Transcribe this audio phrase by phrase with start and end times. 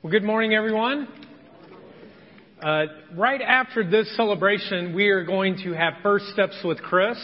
[0.00, 1.08] Well, good morning, everyone.
[2.62, 2.84] Uh,
[3.16, 7.18] right after this celebration, we are going to have First Steps with Chris.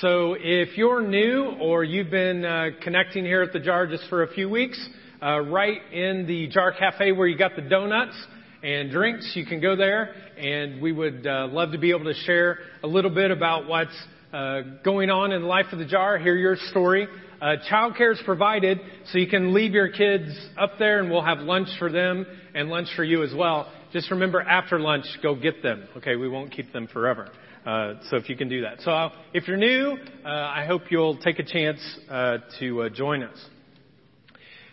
[0.00, 4.22] So if you're new or you've been uh, connecting here at the Jar just for
[4.22, 4.78] a few weeks,
[5.20, 8.14] uh, right in the Jar Cafe where you got the donuts
[8.62, 12.14] and drinks, you can go there, and we would uh, love to be able to
[12.14, 14.00] share a little bit about what's
[14.32, 17.08] uh, going on in the life of the Jar, hear your story.
[17.44, 18.80] Uh, childcare is provided,
[19.12, 22.70] so you can leave your kids up there, and we'll have lunch for them and
[22.70, 23.70] lunch for you as well.
[23.92, 25.86] Just remember, after lunch, go get them.
[25.98, 27.28] Okay, we won't keep them forever.
[27.66, 28.80] Uh, so if you can do that.
[28.80, 32.88] So uh, if you're new, uh, I hope you'll take a chance uh, to uh,
[32.88, 33.36] join us.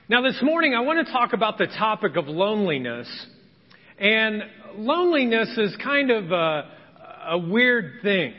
[0.08, 3.10] Now this morning, I want to talk about the topic of loneliness.
[4.00, 4.44] And
[4.78, 6.72] loneliness is kind of a,
[7.32, 8.34] a weird thing.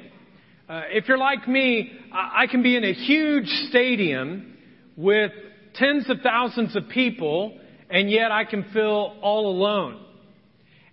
[0.72, 4.56] Uh, if you're like me, I can be in a huge stadium
[4.96, 5.30] with
[5.74, 10.02] tens of thousands of people, and yet I can feel all alone.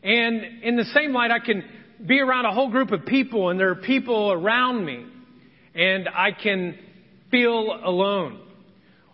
[0.03, 1.63] And in the same light, I can
[2.05, 5.05] be around a whole group of people, and there are people around me,
[5.73, 6.77] and I can
[7.31, 8.41] feel alone.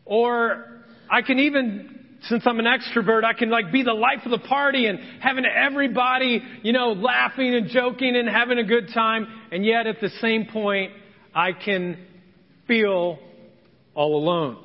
[0.04, 0.66] Or
[1.12, 1.95] I can even
[2.28, 5.46] since I'm an extrovert, I can like be the life of the party and having
[5.46, 9.28] everybody, you know, laughing and joking and having a good time.
[9.52, 10.92] And yet at the same point,
[11.34, 11.98] I can
[12.68, 13.20] feel
[13.94, 14.58] all alone.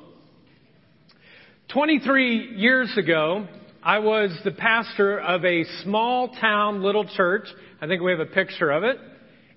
[1.73, 3.47] 23 years ago,
[3.83, 7.47] I was the pastor of a small town little church.
[7.81, 8.97] I think we have a picture of it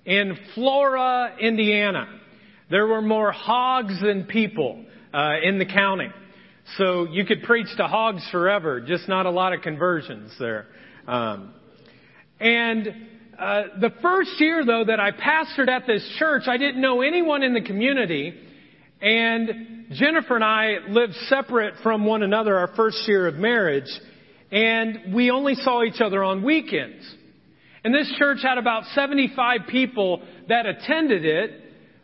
[0.05, 2.07] in Flora, Indiana.
[2.69, 4.83] There were more hogs than people
[5.13, 6.09] uh, in the county.
[6.77, 10.65] So you could preach to hogs forever, just not a lot of conversions there.
[11.07, 11.53] Um,
[12.39, 12.87] and
[13.37, 17.43] uh, the first year, though, that I pastored at this church, I didn't know anyone
[17.43, 18.33] in the community.
[19.01, 23.89] And Jennifer and I lived separate from one another our first year of marriage.
[24.51, 27.05] And we only saw each other on weekends.
[27.83, 31.51] And this church had about 75 people that attended it.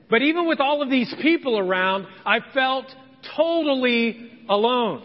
[0.09, 2.85] But even with all of these people around, I felt
[3.35, 5.01] totally alone.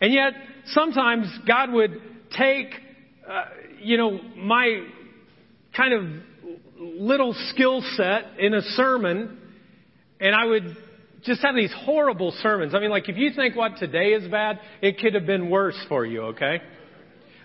[0.00, 0.34] And yet,
[0.66, 2.00] sometimes God would
[2.36, 2.66] take,
[3.28, 3.44] uh,
[3.80, 4.86] you know, my
[5.74, 6.04] kind of
[6.78, 9.38] little skill set in a sermon,
[10.20, 10.76] and I would
[11.24, 12.74] just have these horrible sermons.
[12.74, 15.78] I mean, like, if you think what today is bad, it could have been worse
[15.88, 16.60] for you, okay?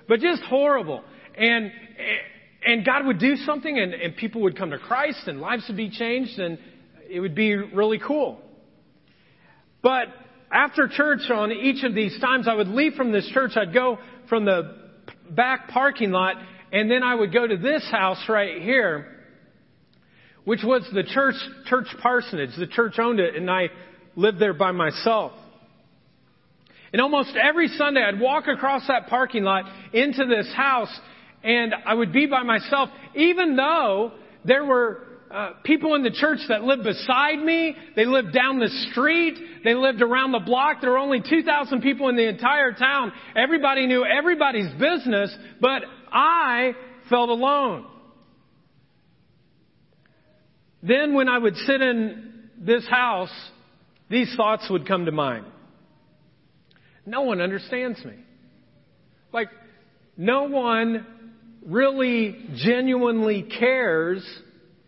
[0.10, 1.04] But just horrible.
[1.38, 1.72] And,
[2.66, 5.78] and God would do something, and, and people would come to Christ, and lives would
[5.78, 6.60] be changed, and
[7.10, 8.42] it would be really cool.
[9.82, 10.08] But
[10.52, 13.52] after church on each of these times, I would leave from this church.
[13.56, 13.98] I'd go
[14.28, 14.76] from the
[15.30, 16.36] back parking lot,
[16.72, 19.08] and then I would go to this house right here,
[20.44, 21.36] which was the church,
[21.68, 22.52] church parsonage.
[22.58, 23.70] The church owned it, and I
[24.16, 25.32] lived there by myself.
[26.92, 29.64] And almost every Sunday, I'd walk across that parking lot
[29.94, 30.94] into this house,
[31.44, 34.12] and I would be by myself, even though
[34.44, 37.76] there were uh, people in the church that lived beside me.
[37.96, 39.38] They lived down the street.
[39.64, 40.78] They lived around the block.
[40.82, 43.12] There were only 2,000 people in the entire town.
[43.36, 46.74] Everybody knew everybody's business, but I
[47.10, 47.86] felt alone.
[50.84, 53.32] Then when I would sit in this house,
[54.10, 55.46] these thoughts would come to mind.
[57.06, 58.16] No one understands me.
[59.32, 59.50] Like,
[60.18, 61.06] no one
[61.66, 64.24] really genuinely cares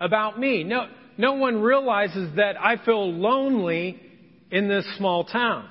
[0.03, 0.63] about me.
[0.63, 0.87] No,
[1.17, 3.99] no one realizes that I feel lonely
[4.51, 5.67] in this small town.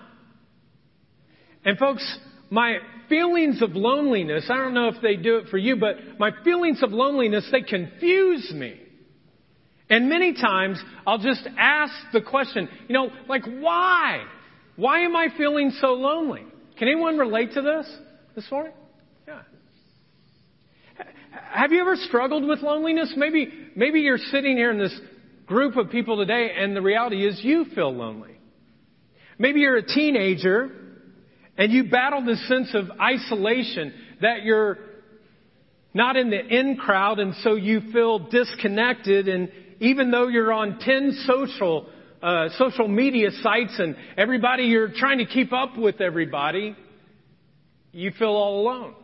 [1.64, 2.18] And folks,
[2.50, 2.78] my
[3.08, 6.82] feelings of loneliness, I don't know if they do it for you, but my feelings
[6.82, 8.80] of loneliness, they confuse me.
[9.88, 14.24] And many times I'll just ask the question, you know, like why?
[14.76, 16.44] Why am I feeling so lonely?
[16.78, 17.94] Can anyone relate to this
[18.34, 18.72] this morning?
[19.28, 19.42] Yeah.
[21.52, 23.12] Have you ever struggled with loneliness?
[23.16, 24.98] Maybe, maybe you're sitting here in this
[25.46, 28.38] group of people today and the reality is you feel lonely.
[29.38, 30.70] Maybe you're a teenager
[31.58, 34.78] and you battle this sense of isolation that you're
[35.94, 40.78] not in the in crowd and so you feel disconnected and even though you're on
[40.78, 41.86] 10 social
[42.22, 46.74] uh, social media sites and everybody you're trying to keep up with everybody
[47.90, 48.94] you feel all alone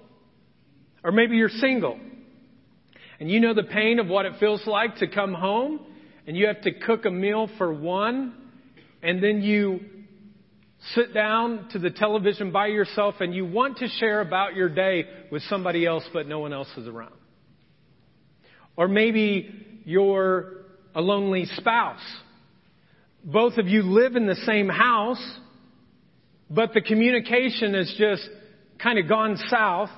[1.04, 1.98] or maybe you're single
[3.20, 5.80] and you know the pain of what it feels like to come home
[6.26, 8.34] and you have to cook a meal for one
[9.02, 9.80] and then you
[10.94, 15.04] sit down to the television by yourself and you want to share about your day
[15.30, 17.14] with somebody else but no one else is around.
[18.76, 20.52] Or maybe you're
[20.94, 22.00] a lonely spouse.
[23.24, 25.22] Both of you live in the same house,
[26.48, 28.28] but the communication has just
[28.80, 29.90] kind of gone south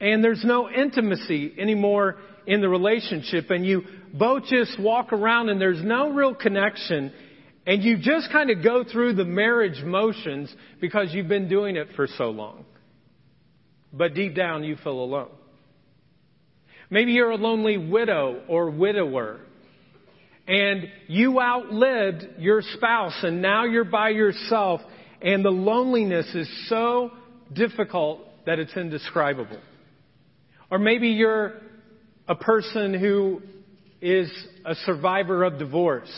[0.00, 2.16] and there's no intimacy anymore
[2.46, 3.82] in the relationship and you
[4.14, 7.12] both just walk around and there's no real connection
[7.66, 11.88] and you just kind of go through the marriage motions because you've been doing it
[11.96, 12.64] for so long.
[13.92, 15.28] But deep down you feel alone.
[16.88, 19.40] Maybe you're a lonely widow or widower
[20.46, 24.80] and you outlived your spouse and now you're by yourself
[25.20, 27.10] and the loneliness is so
[27.52, 29.60] difficult that it's indescribable.
[30.70, 31.54] Or maybe you're
[32.26, 33.42] a person who
[34.00, 34.30] is
[34.64, 36.10] a survivor of divorce.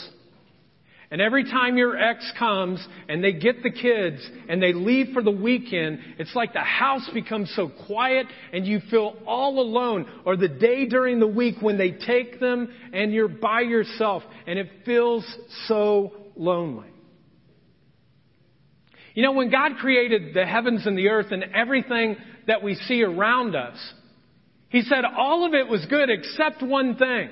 [1.12, 4.18] And every time your ex comes and they get the kids
[4.48, 8.80] and they leave for the weekend, it's like the house becomes so quiet and you
[8.90, 10.06] feel all alone.
[10.24, 14.56] Or the day during the week when they take them and you're by yourself and
[14.56, 15.24] it feels
[15.66, 16.86] so lonely.
[19.14, 22.16] You know, when God created the heavens and the earth and everything
[22.46, 23.76] that we see around us,
[24.70, 27.28] He said all of it was good except one thing.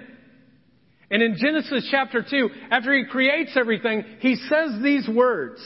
[1.11, 5.58] And in Genesis chapter 2, after he creates everything, he says these words.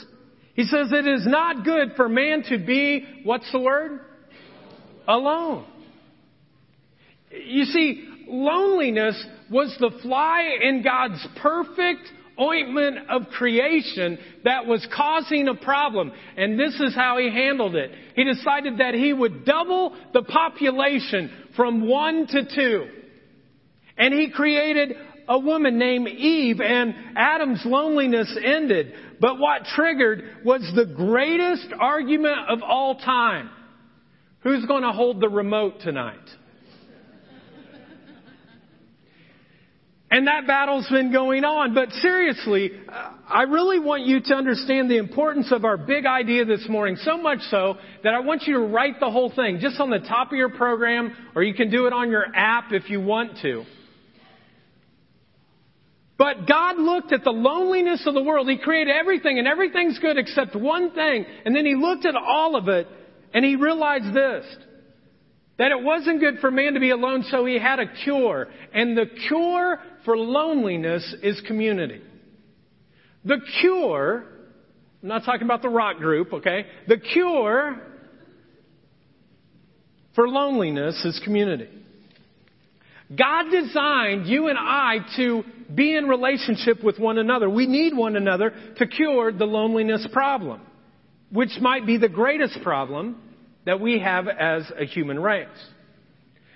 [0.55, 4.01] He says, it is not good for man to be, what's the word?
[5.09, 5.67] Alone.
[7.31, 9.21] You see, loneliness
[9.51, 12.03] was the fly in God's perfect
[12.41, 16.13] ointment of creation that was causing a problem.
[16.37, 17.91] And this is how he handled it.
[18.15, 22.87] He decided that he would double the population from one to two.
[23.97, 24.97] And he created
[25.29, 28.93] a woman named Eve and Adam's loneliness ended.
[29.21, 33.51] But what triggered was the greatest argument of all time.
[34.41, 36.29] Who's going to hold the remote tonight?
[40.13, 41.73] And that battle's been going on.
[41.73, 46.45] But seriously, uh, I really want you to understand the importance of our big idea
[46.45, 46.97] this morning.
[46.97, 50.01] So much so that I want you to write the whole thing just on the
[50.01, 53.39] top of your program, or you can do it on your app if you want
[53.41, 53.65] to.
[56.19, 58.51] But God looked at the loneliness of the world.
[58.51, 61.25] He created everything and everything's good except one thing.
[61.47, 62.87] And then He looked at all of it
[63.33, 64.45] and He realized this.
[65.59, 68.49] That it wasn't good for man to be alone, so He had a cure.
[68.75, 72.01] And the cure for loneliness is community.
[73.25, 74.25] The cure,
[75.03, 76.67] I'm not talking about the rock group, okay?
[76.89, 77.81] The cure
[80.15, 81.69] for loneliness is community.
[83.17, 85.43] God designed you and I to
[85.75, 87.49] be in relationship with one another.
[87.49, 90.61] We need one another to cure the loneliness problem,
[91.31, 93.21] which might be the greatest problem
[93.65, 95.47] that we have as a human race.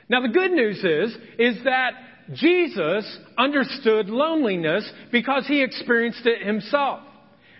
[0.08, 1.92] Now the good news is, is that
[2.34, 7.00] Jesus understood loneliness because he experienced it himself.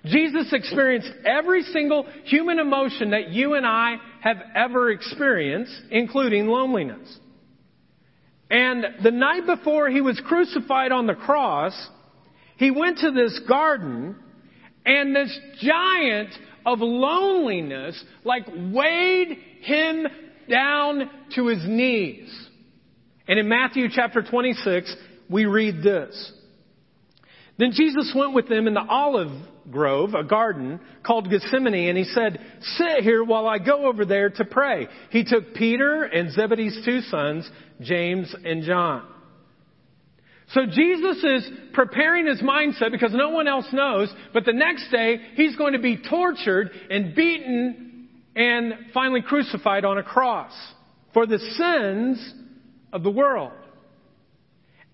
[0.04, 7.18] Jesus experienced every single human emotion that you and I have ever experienced, including loneliness.
[8.50, 11.74] And the night before he was crucified on the cross,
[12.56, 14.16] he went to this garden
[14.84, 16.30] and this giant
[16.64, 20.06] of loneliness like weighed him
[20.48, 22.45] down to his knees.
[23.28, 24.94] And in Matthew chapter 26,
[25.28, 26.32] we read this.
[27.58, 29.32] Then Jesus went with them in the olive
[29.70, 32.38] grove, a garden called Gethsemane, and he said,
[32.76, 34.86] sit here while I go over there to pray.
[35.10, 39.06] He took Peter and Zebedee's two sons, James and John.
[40.50, 45.16] So Jesus is preparing his mindset because no one else knows, but the next day
[45.34, 50.52] he's going to be tortured and beaten and finally crucified on a cross
[51.12, 52.34] for the sins
[52.96, 53.52] of the world.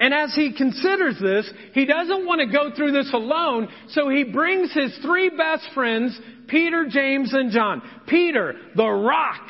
[0.01, 4.25] And as he considers this, he doesn't want to go through this alone, so he
[4.25, 6.19] brings his three best friends,
[6.49, 7.81] Peter, James, and John.
[8.09, 9.47] Peter, the rock.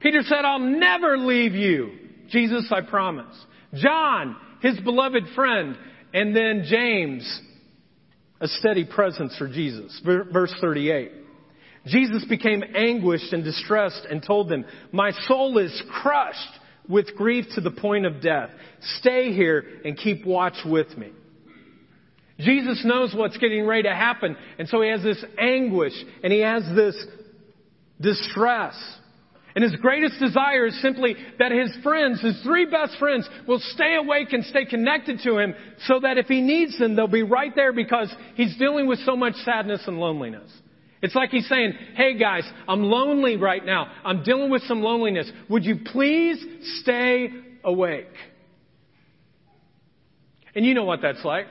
[0.00, 1.92] Peter said, I'll never leave you.
[2.30, 3.36] Jesus, I promise.
[3.74, 5.76] John, his beloved friend.
[6.14, 7.40] And then James,
[8.40, 10.00] a steady presence for Jesus.
[10.04, 11.12] Verse 38.
[11.86, 17.60] Jesus became anguished and distressed and told them, My soul is crushed with grief to
[17.60, 18.50] the point of death.
[18.98, 21.12] Stay here and keep watch with me.
[22.38, 25.92] Jesus knows what's getting ready to happen, and so he has this anguish
[26.24, 26.96] and he has this
[28.00, 28.74] distress.
[29.54, 33.96] And his greatest desire is simply that his friends, his three best friends, will stay
[33.96, 35.54] awake and stay connected to him
[35.86, 39.14] so that if he needs them, they'll be right there because he's dealing with so
[39.14, 40.50] much sadness and loneliness.
[41.02, 43.90] It's like he's saying, hey guys, I'm lonely right now.
[44.04, 45.30] I'm dealing with some loneliness.
[45.50, 46.44] Would you please
[46.80, 47.28] stay
[47.64, 48.06] awake?
[50.54, 51.46] And you know what that's like.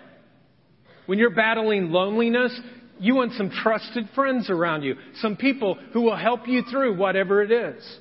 [1.06, 2.58] When you're battling loneliness,
[3.00, 7.42] you want some trusted friends around you, some people who will help you through whatever
[7.42, 8.00] it is.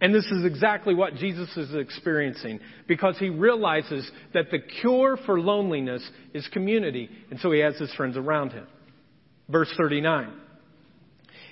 [0.00, 5.38] And this is exactly what Jesus is experiencing because he realizes that the cure for
[5.38, 6.02] loneliness
[6.34, 7.08] is community.
[7.30, 8.66] And so he has his friends around him.
[9.48, 10.32] Verse 39.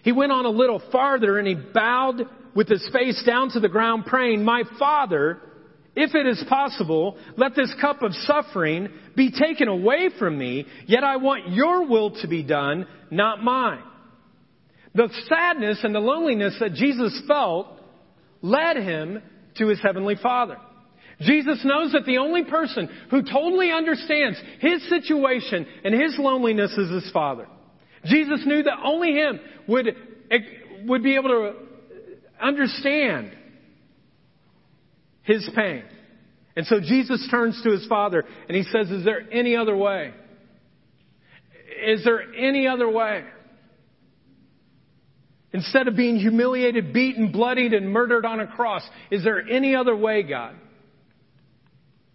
[0.03, 2.23] He went on a little farther and he bowed
[2.55, 5.41] with his face down to the ground praying, My Father,
[5.95, 11.05] if it is possible, let this cup of suffering be taken away from me, yet
[11.05, 13.83] I want your will to be done, not mine.
[14.95, 17.69] The sadness and the loneliness that Jesus felt
[18.43, 19.23] led him
[19.57, 20.57] to his heavenly Father.
[21.21, 26.91] Jesus knows that the only person who totally understands his situation and his loneliness is
[26.91, 27.47] his Father.
[28.05, 29.87] Jesus knew that only him would,
[30.87, 31.53] would be able to
[32.41, 33.33] understand
[35.23, 35.85] his pain.
[36.57, 40.13] And so Jesus turns to his Father and he says, Is there any other way?
[41.85, 43.25] Is there any other way?
[45.53, 49.97] Instead of being humiliated, beaten, bloodied, and murdered on a cross, is there any other
[49.97, 50.55] way, God?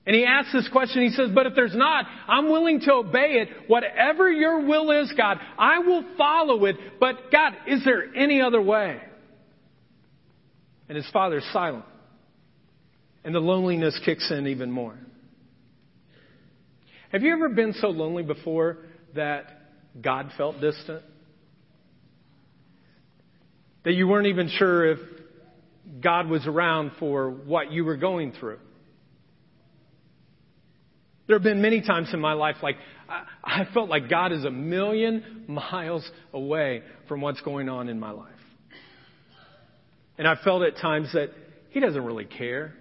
[0.06, 3.40] And he asks this question, he says, but if there's not, I'm willing to obey
[3.42, 3.50] it.
[3.68, 6.76] Whatever your will is, God, I will follow it.
[7.00, 9.02] But God, is there any other way?
[10.88, 11.86] And his father's silent.
[13.24, 14.96] And the loneliness kicks in even more.
[17.12, 18.78] Have you ever been so lonely before
[19.16, 19.46] that
[20.00, 21.02] God felt distant?
[23.86, 25.00] that you weren't even sure if
[26.02, 28.58] God was around for what you were going through.
[31.28, 32.76] There have been many times in my life like
[33.10, 38.00] I I felt like God is a million miles away from what's going on in
[38.00, 38.32] my life.
[40.18, 41.30] And I felt at times that
[41.70, 42.74] He doesn't really care.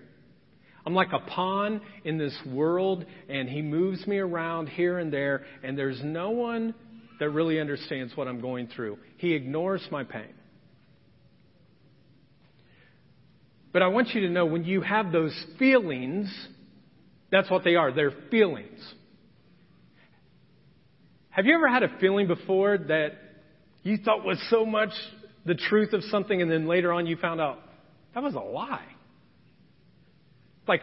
[0.87, 5.45] I'm like a pawn in this world, and He moves me around here and there,
[5.63, 6.75] and there's no one
[7.21, 8.99] that really understands what I'm going through.
[9.17, 10.35] He ignores my pain.
[13.73, 16.33] But I want you to know when you have those feelings,
[17.31, 17.93] that's what they are.
[17.93, 18.81] They're feelings.
[21.31, 23.13] Have you ever had a feeling before that
[23.83, 24.91] you thought was so much
[25.45, 27.59] the truth of something and then later on you found out
[28.15, 28.87] that was a lie?
[30.69, 30.83] Like,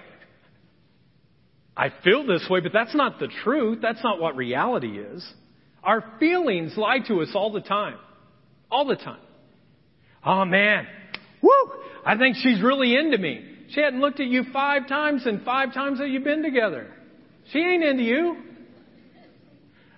[1.76, 3.80] I feel this way, but that's not the truth.
[3.82, 5.26] That's not what reality is.
[5.84, 7.98] Our feelings lie to us all the time.
[8.70, 9.22] All the time.
[10.24, 10.86] Oh man,
[11.42, 11.50] woo!
[12.06, 13.51] I think she's really into me.
[13.72, 16.92] She hadn't looked at you five times and five times that you've been together.
[17.52, 18.38] She ain't into you.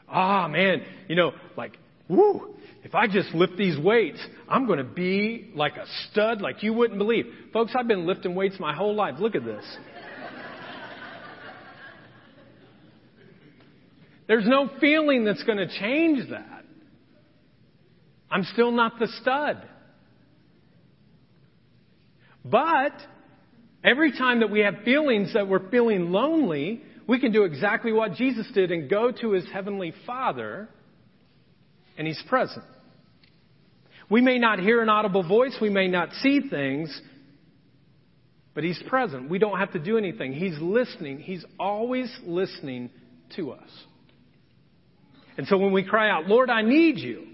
[0.07, 1.77] Ah, man, you know, like,
[2.07, 6.61] whoo, if I just lift these weights, I'm going to be like a stud like
[6.61, 7.25] you wouldn't believe.
[7.51, 9.15] Folks, I've been lifting weights my whole life.
[9.19, 9.65] Look at this.
[14.27, 16.63] There's no feeling that's going to change that.
[18.29, 19.67] I'm still not the stud.
[22.45, 22.93] But
[23.83, 28.13] every time that we have feelings that we're feeling lonely, we can do exactly what
[28.13, 30.69] Jesus did and go to his heavenly Father,
[31.97, 32.65] and he's present.
[34.09, 37.01] We may not hear an audible voice, we may not see things,
[38.53, 39.29] but he's present.
[39.29, 40.33] We don't have to do anything.
[40.33, 41.19] He's listening.
[41.19, 42.91] He's always listening
[43.35, 43.69] to us.
[45.37, 47.25] And so when we cry out, Lord, I need you,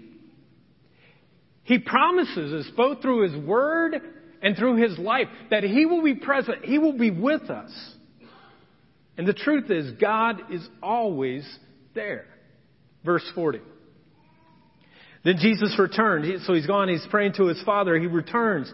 [1.64, 4.00] he promises us both through his word
[4.42, 7.70] and through his life that he will be present, he will be with us.
[9.16, 11.46] And the truth is, God is always
[11.94, 12.26] there.
[13.04, 13.60] Verse 40.
[15.24, 16.42] Then Jesus returned.
[16.46, 17.98] So he's gone, he's praying to his Father.
[17.98, 18.72] He returns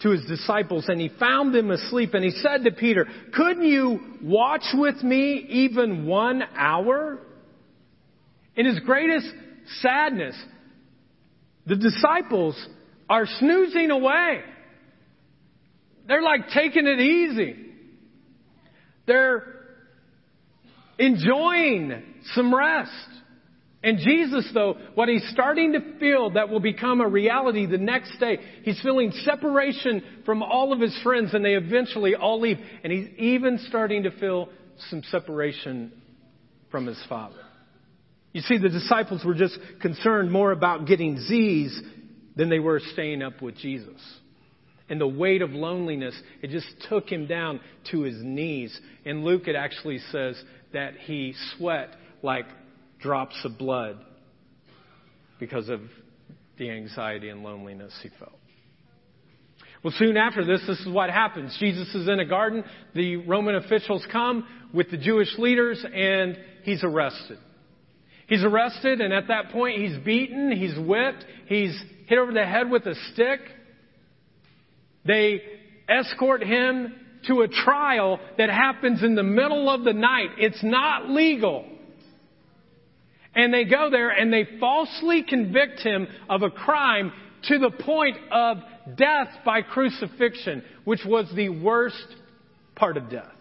[0.00, 3.98] to his disciples and he found them asleep and he said to Peter, couldn't you
[4.22, 7.18] watch with me even one hour?
[8.56, 9.26] In his greatest
[9.80, 10.36] sadness,
[11.66, 12.54] the disciples
[13.08, 14.42] are snoozing away.
[16.06, 17.56] They're like taking it easy.
[19.06, 19.44] They're
[20.98, 22.02] enjoying
[22.34, 22.90] some rest.
[23.82, 28.18] And Jesus, though, what he's starting to feel that will become a reality the next
[28.18, 32.58] day, he's feeling separation from all of his friends and they eventually all leave.
[32.82, 34.48] And he's even starting to feel
[34.88, 35.92] some separation
[36.70, 37.36] from his father.
[38.32, 41.80] You see, the disciples were just concerned more about getting Z's
[42.36, 44.00] than they were staying up with Jesus
[44.88, 47.60] and the weight of loneliness, it just took him down
[47.90, 48.78] to his knees.
[49.04, 51.90] In Luke, it actually says that he sweat
[52.22, 52.46] like
[53.00, 53.98] drops of blood
[55.38, 55.80] because of
[56.58, 58.38] the anxiety and loneliness he felt.
[59.82, 61.54] Well, soon after this, this is what happens.
[61.60, 62.64] Jesus is in a garden.
[62.94, 67.38] The Roman officials come with the Jewish leaders and he's arrested.
[68.26, 72.70] He's arrested, and at that point, he's beaten, he's whipped, he's hit over the head
[72.70, 73.40] with a stick.
[75.04, 75.42] They
[75.88, 76.94] escort him
[77.26, 80.30] to a trial that happens in the middle of the night.
[80.38, 81.66] It's not legal.
[83.34, 87.12] And they go there and they falsely convict him of a crime
[87.44, 88.58] to the point of
[88.96, 92.06] death by crucifixion, which was the worst
[92.74, 93.32] part of death.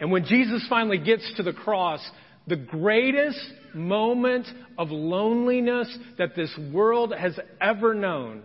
[0.00, 2.00] And when Jesus finally gets to the cross,
[2.46, 3.40] the greatest
[3.74, 8.42] moment of loneliness that this world has ever known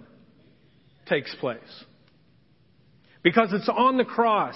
[1.10, 1.60] takes place.
[3.24, 4.56] Because it's on the cross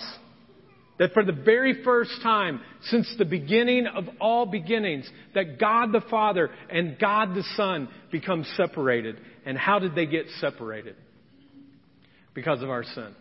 [0.99, 6.01] that for the very first time since the beginning of all beginnings, that God the
[6.09, 9.19] Father and God the Son become separated.
[9.45, 10.95] And how did they get separated?
[12.33, 13.15] Because of our sin.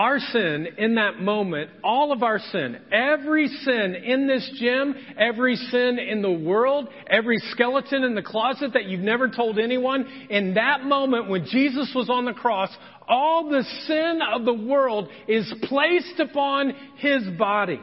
[0.00, 5.56] Our sin in that moment, all of our sin, every sin in this gym, every
[5.56, 10.54] sin in the world, every skeleton in the closet that you've never told anyone, in
[10.54, 12.70] that moment when Jesus was on the cross,
[13.06, 17.80] all the sin of the world is placed upon His body.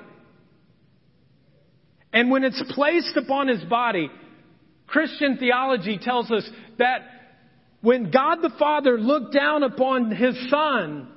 [2.12, 4.10] And when it's placed upon His body,
[4.88, 7.02] Christian theology tells us that
[7.82, 11.10] when God the Father looked down upon His Son,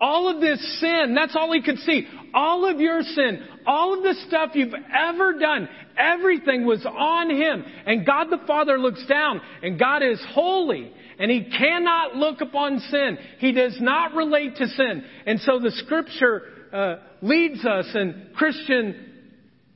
[0.00, 2.06] all of this sin, that's all he could see.
[2.34, 7.64] All of your sin, all of the stuff you've ever done, everything was on him.
[7.86, 12.78] And God the Father looks down, and God is holy, and he cannot look upon
[12.80, 13.16] sin.
[13.38, 15.02] He does not relate to sin.
[15.24, 19.12] And so the scripture uh, leads us, and Christian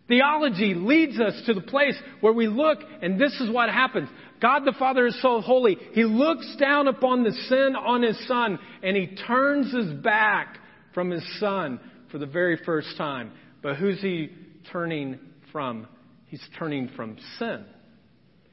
[0.06, 4.08] theology leads us to the place where we look, and this is what happens.
[4.40, 5.76] God the Father is so holy.
[5.92, 10.58] He looks down upon the sin on His Son and He turns His back
[10.94, 11.78] from His Son
[12.10, 13.32] for the very first time.
[13.62, 14.30] But who's He
[14.72, 15.18] turning
[15.52, 15.86] from?
[16.26, 17.64] He's turning from sin.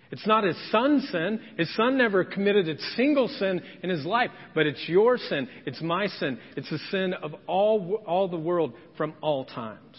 [0.10, 1.40] It's not his son's sin.
[1.58, 5.50] His son never committed a single sin in his life, but it's your sin.
[5.66, 6.40] It's my sin.
[6.56, 9.98] It's the sin of all, all the world from all times.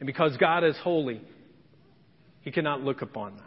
[0.00, 1.20] And because God is holy,
[2.40, 3.45] he cannot look upon that.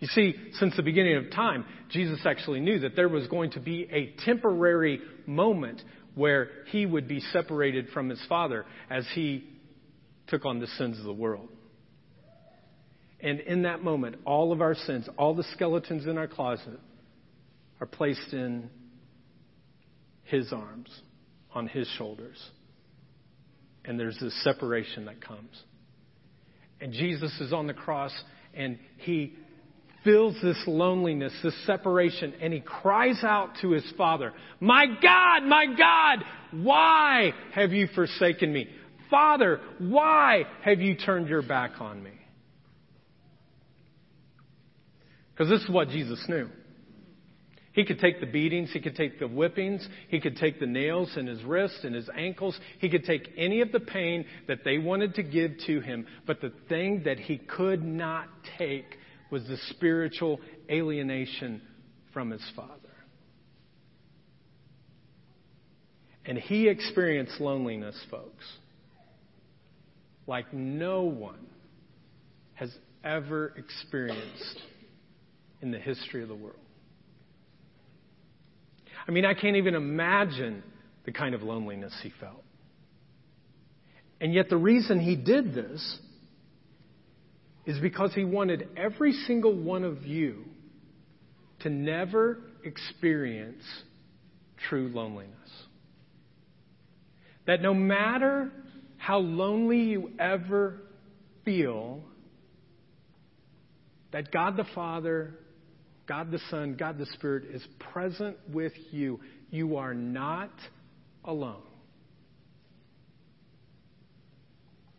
[0.00, 3.60] You see, since the beginning of time, Jesus actually knew that there was going to
[3.60, 5.82] be a temporary moment
[6.14, 9.44] where he would be separated from his Father as he
[10.28, 11.48] took on the sins of the world.
[13.20, 16.78] And in that moment, all of our sins, all the skeletons in our closet,
[17.80, 18.70] are placed in
[20.24, 20.88] his arms,
[21.52, 22.36] on his shoulders.
[23.84, 25.62] And there's this separation that comes.
[26.80, 28.12] And Jesus is on the cross
[28.54, 29.36] and he
[30.08, 35.66] feels this loneliness, this separation, and he cries out to his father, My God, my
[35.66, 38.68] God, why have you forsaken me?
[39.10, 42.12] Father, why have you turned your back on me?
[45.30, 46.48] Because this is what Jesus knew.
[47.72, 51.12] He could take the beatings, he could take the whippings, he could take the nails
[51.18, 54.78] in his wrists and his ankles, he could take any of the pain that they
[54.78, 58.96] wanted to give to him, but the thing that he could not take
[59.30, 61.60] was the spiritual alienation
[62.12, 62.72] from his father.
[66.24, 68.44] And he experienced loneliness, folks,
[70.26, 71.46] like no one
[72.54, 72.70] has
[73.02, 74.60] ever experienced
[75.62, 76.56] in the history of the world.
[79.06, 80.62] I mean, I can't even imagine
[81.06, 82.44] the kind of loneliness he felt.
[84.20, 85.98] And yet, the reason he did this
[87.68, 90.42] is because he wanted every single one of you
[91.60, 93.62] to never experience
[94.70, 95.34] true loneliness.
[97.46, 98.50] That no matter
[98.96, 100.80] how lonely you ever
[101.44, 102.00] feel,
[104.12, 105.34] that God the Father,
[106.06, 109.20] God the Son, God the Spirit is present with you.
[109.50, 110.52] You are not
[111.22, 111.67] alone.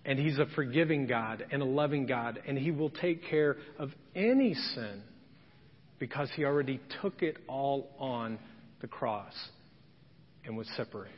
[0.06, 3.92] And He's a forgiving God and a loving God, and He will take care of
[4.16, 5.04] any sin
[6.00, 8.40] because He already took it all on
[8.82, 9.34] the cross
[10.46, 11.14] and was separated.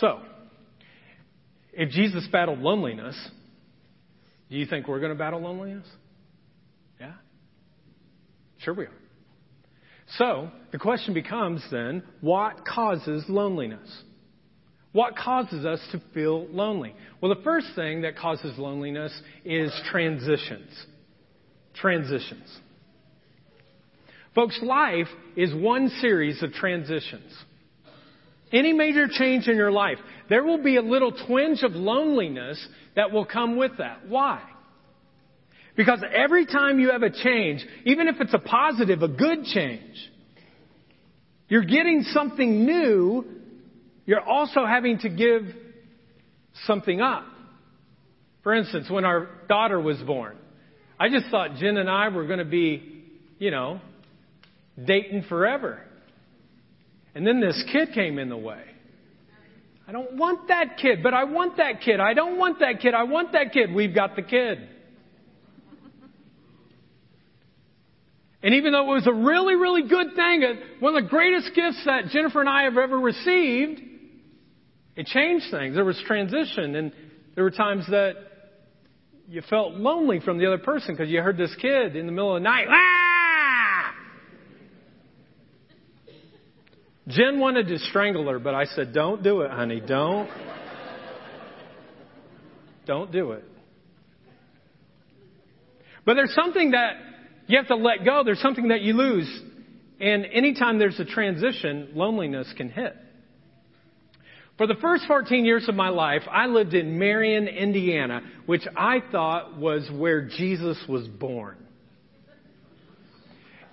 [0.00, 0.20] So,
[1.72, 3.16] if Jesus battled loneliness,
[4.50, 5.86] do you think we're going to battle loneliness?
[7.00, 7.14] Yeah?
[8.58, 8.92] Sure we are.
[10.16, 13.88] So, the question becomes then, what causes loneliness?
[14.98, 16.92] What causes us to feel lonely?
[17.20, 19.12] Well, the first thing that causes loneliness
[19.44, 20.72] is transitions.
[21.76, 22.58] Transitions.
[24.34, 25.06] Folks, life
[25.36, 27.32] is one series of transitions.
[28.52, 33.12] any major change in your life, there will be a little twinge of loneliness that
[33.12, 34.08] will come with that.
[34.08, 34.42] Why?
[35.76, 39.94] Because every time you have a change, even if it's a positive, a good change,
[41.48, 43.37] you're getting something new,
[44.08, 45.42] you're also having to give
[46.64, 47.26] something up.
[48.42, 50.38] For instance, when our daughter was born,
[50.98, 53.04] I just thought Jen and I were going to be,
[53.38, 53.82] you know,
[54.82, 55.82] dating forever.
[57.14, 58.62] And then this kid came in the way.
[59.86, 62.00] I don't want that kid, but I want that kid.
[62.00, 62.94] I don't want that kid.
[62.94, 63.74] I want that kid.
[63.74, 64.70] We've got the kid.
[68.42, 71.82] And even though it was a really, really good thing, one of the greatest gifts
[71.84, 73.82] that Jennifer and I have ever received,
[74.98, 75.76] it changed things.
[75.76, 76.92] There was transition, and
[77.36, 78.16] there were times that
[79.28, 82.34] you felt lonely from the other person because you heard this kid in the middle
[82.34, 83.94] of the night, ah!
[87.06, 89.80] Jen wanted to strangle her, but I said, don't do it, honey.
[89.80, 90.28] Don't.
[92.84, 93.44] Don't do it.
[96.04, 96.94] But there's something that
[97.46, 98.24] you have to let go.
[98.24, 99.42] There's something that you lose.
[100.00, 102.96] And anytime there's a transition, loneliness can hit.
[104.58, 108.98] For the first 14 years of my life, I lived in Marion, Indiana, which I
[109.12, 111.56] thought was where Jesus was born.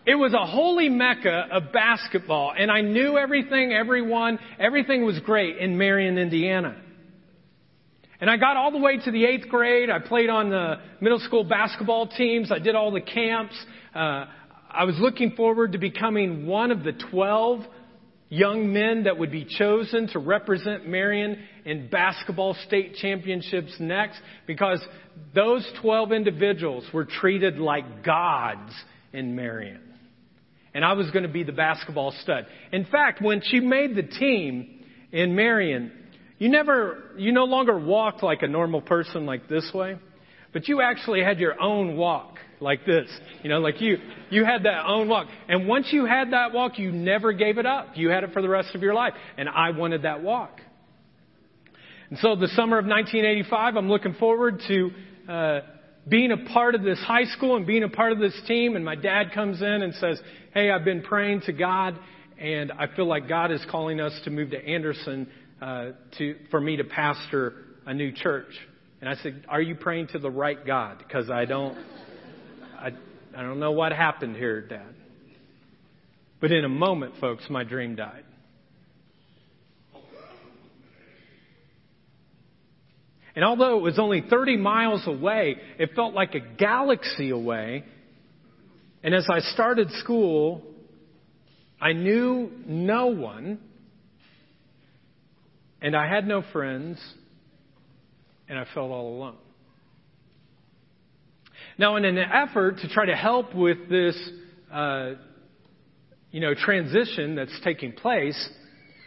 [0.06, 5.58] It was a holy mecca of basketball, and I knew everything, everyone, everything was great
[5.58, 6.80] in Marion, Indiana.
[8.22, 9.90] And I got all the way to the eighth grade.
[9.90, 12.52] I played on the middle school basketball teams.
[12.52, 13.56] I did all the camps.
[13.96, 14.26] Uh,
[14.70, 17.66] I was looking forward to becoming one of the 12
[18.30, 24.82] young men that would be chosen to represent Marion in basketball state championships next because
[25.34, 28.72] those 12 individuals were treated like gods
[29.14, 29.82] in Marion.
[30.74, 32.48] And I was going to be the basketball stud.
[32.72, 35.92] In fact, when she made the team in Marion,
[36.38, 39.98] you never, you no longer walked like a normal person like this way,
[40.52, 43.10] but you actually had your own walk like this.
[43.44, 43.98] You know, like you,
[44.30, 45.28] you had that own walk.
[45.48, 47.90] And once you had that walk, you never gave it up.
[47.96, 49.14] You had it for the rest of your life.
[49.38, 50.60] And I wanted that walk.
[52.10, 54.92] And so the summer of 1985, I'm looking forward to,
[55.28, 55.60] uh,
[56.08, 58.76] being a part of this high school and being a part of this team.
[58.76, 60.20] And my dad comes in and says,
[60.54, 61.98] Hey, I've been praying to God
[62.38, 65.28] and I feel like God is calling us to move to Anderson
[65.62, 67.54] uh, to, for me to pastor
[67.86, 68.52] a new church.
[69.00, 71.00] And I said, Are you praying to the right God?
[71.00, 71.78] Because I don't,
[72.80, 72.92] I,
[73.36, 74.96] I don't know what happened here, Dad.
[76.42, 78.24] But in a moment, folks, my dream died.
[83.36, 87.84] And although it was only 30 miles away, it felt like a galaxy away.
[89.04, 90.62] And as I started school,
[91.82, 93.60] I knew no one
[95.86, 96.98] and I had no friends,
[98.50, 99.38] and I felt all alone.
[101.78, 104.18] Now, in an effort to try to help with this,
[104.72, 105.12] uh,
[106.32, 108.50] you know, transition that's taking place,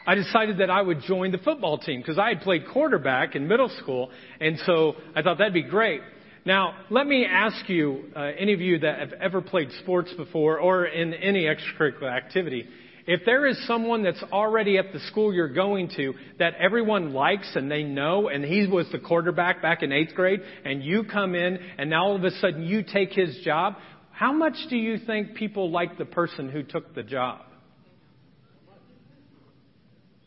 [0.06, 3.48] I decided that I would join the football team because I had played quarterback in
[3.48, 6.02] middle school, and so I thought that'd be great.
[6.44, 10.58] Now, let me ask you, uh, any of you that have ever played sports before
[10.60, 12.66] or in any extracurricular activity,
[13.08, 17.50] if there is someone that's already at the school you're going to that everyone likes
[17.54, 21.34] and they know, and he was the quarterback back in eighth grade, and you come
[21.34, 23.76] in and now all of a sudden you take his job,
[24.12, 27.40] how much do you think people like the person who took the job?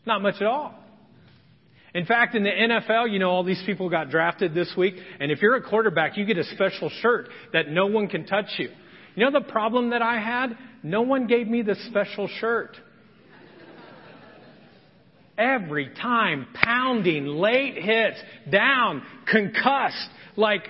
[0.04, 0.74] Not much at all.
[1.94, 5.30] In fact, in the NFL, you know, all these people got drafted this week, and
[5.30, 8.70] if you're a quarterback, you get a special shirt that no one can touch you.
[9.14, 10.56] You know the problem that I had?
[10.82, 12.76] No one gave me the special shirt.
[15.38, 18.18] Every time, pounding, late hits,
[18.50, 20.68] down, concussed, like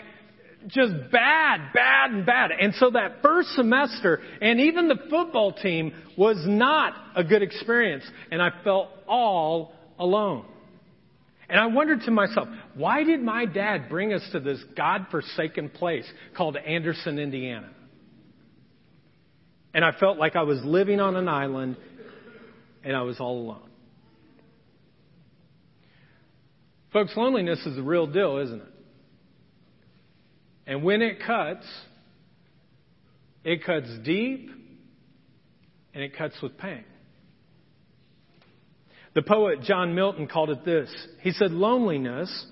[0.69, 2.51] just bad, bad, and bad.
[2.53, 8.05] And so that first semester, and even the football team, was not a good experience.
[8.31, 10.47] And I felt all alone.
[11.49, 16.11] And I wondered to myself, why did my dad bring us to this God-forsaken place
[16.37, 17.69] called Anderson, Indiana?
[19.75, 21.77] And I felt like I was living on an island
[22.85, 23.69] and I was all alone.
[26.93, 28.69] Folks, loneliness is a real deal, isn't it?
[30.67, 31.67] And when it cuts,
[33.45, 34.51] it cuts deep
[35.95, 36.85] and it cuts with pain.
[39.15, 40.91] The poet John Milton called it this.
[41.21, 42.47] He said, Loneliness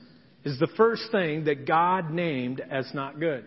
[0.45, 3.45] is the first thing that God named as not good.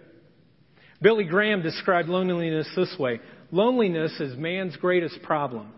[1.01, 3.19] Billy Graham described loneliness this way
[3.53, 5.71] Loneliness is man's greatest problem.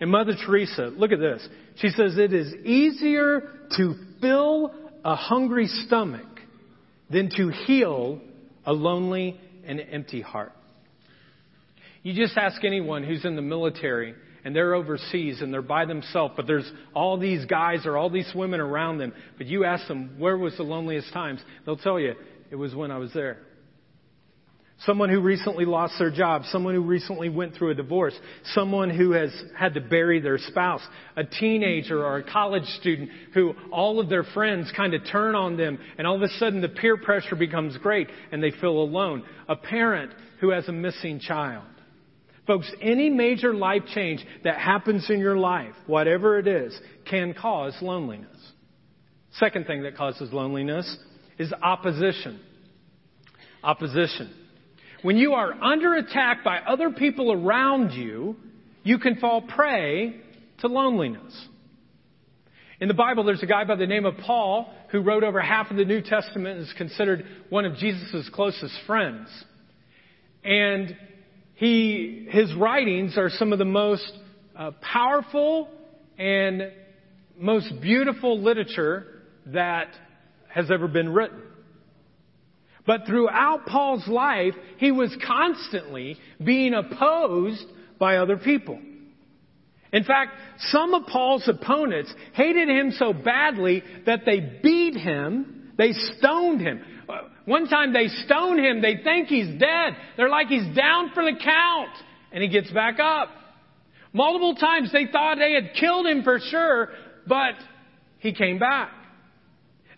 [0.00, 1.46] And Mother Teresa, look at this.
[1.78, 4.72] She says it is easier to fill
[5.04, 6.28] a hungry stomach
[7.10, 8.20] than to heal
[8.64, 10.52] a lonely and empty heart.
[12.04, 16.34] You just ask anyone who's in the military and they're overseas and they're by themselves,
[16.36, 19.12] but there's all these guys or all these women around them.
[19.36, 21.40] But you ask them, where was the loneliest times?
[21.66, 22.14] They'll tell you,
[22.52, 23.38] it was when I was there.
[24.80, 28.14] Someone who recently lost their job, someone who recently went through a divorce,
[28.52, 30.82] someone who has had to bury their spouse,
[31.16, 35.56] a teenager or a college student who all of their friends kind of turn on
[35.56, 39.22] them and all of a sudden the peer pressure becomes great and they feel alone.
[39.48, 40.10] A parent
[40.40, 41.64] who has a missing child.
[42.46, 47.74] Folks, any major life change that happens in your life, whatever it is, can cause
[47.80, 48.36] loneliness.
[49.38, 50.96] Second thing that causes loneliness
[51.38, 52.40] is opposition.
[53.62, 54.32] Opposition.
[55.04, 58.36] When you are under attack by other people around you,
[58.84, 60.18] you can fall prey
[60.60, 61.46] to loneliness.
[62.80, 65.70] In the Bible, there's a guy by the name of Paul who wrote over half
[65.70, 69.28] of the New Testament and is considered one of Jesus' closest friends.
[70.42, 70.96] And
[71.56, 74.10] he, his writings are some of the most
[74.56, 75.68] uh, powerful
[76.16, 76.72] and
[77.38, 79.88] most beautiful literature that
[80.48, 81.42] has ever been written.
[82.86, 87.64] But throughout Paul's life, he was constantly being opposed
[87.98, 88.78] by other people.
[89.92, 95.92] In fact, some of Paul's opponents hated him so badly that they beat him, they
[95.92, 96.82] stoned him.
[97.08, 99.96] Uh, one time they stone him, they think he's dead.
[100.16, 101.90] They're like he's down for the count.
[102.32, 103.28] And he gets back up.
[104.12, 106.88] Multiple times they thought they had killed him for sure,
[107.26, 107.54] but
[108.18, 108.90] he came back.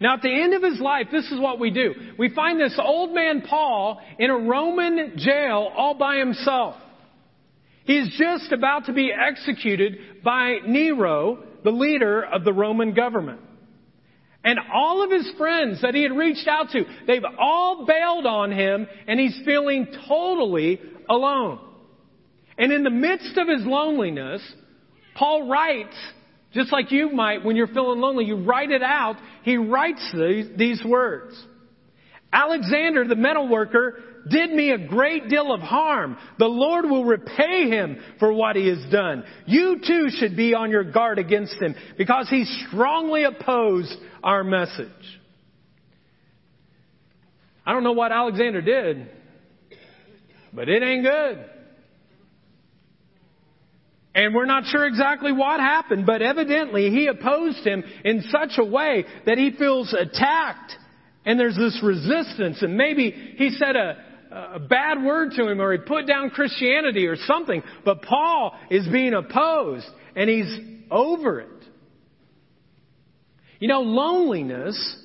[0.01, 1.95] Now at the end of his life, this is what we do.
[2.19, 6.77] We find this old man Paul in a Roman jail all by himself.
[7.85, 13.41] He's just about to be executed by Nero, the leader of the Roman government.
[14.45, 18.53] And all of his friends that he had reached out to, they've all bailed on
[18.53, 21.59] him and he's feeling totally alone.
[22.59, 24.43] And in the midst of his loneliness,
[25.17, 25.97] Paul writes,
[26.57, 29.17] just like you might when you're feeling lonely, you write it out.
[29.45, 31.41] He writes these, these words.
[32.33, 36.17] Alexander, the metal worker, did me a great deal of harm.
[36.39, 39.23] The Lord will repay him for what he has done.
[39.47, 44.89] You too should be on your guard against him because he strongly opposed our message.
[47.65, 49.09] I don't know what Alexander did,
[50.53, 51.51] but it ain't good.
[54.17, 58.65] And we're not sure exactly what happened, but evidently he opposed him in such a
[58.65, 60.73] way that he feels attacked
[61.27, 63.97] and there's this resistance and maybe he said a,
[64.55, 67.63] a bad word to him or he put down Christianity or something.
[67.85, 71.65] But Paul is being opposed and he's over it.
[73.59, 74.97] You know, loneliness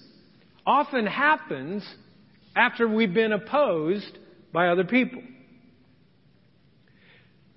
[0.65, 1.86] often happens
[2.56, 4.17] after we've been opposed
[4.54, 5.21] by other people.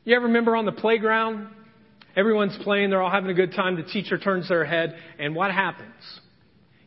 [0.04, 1.48] You ever remember on the playground?
[2.16, 3.76] Everyone's playing, they're all having a good time.
[3.76, 5.94] The teacher turns their head, and what happens?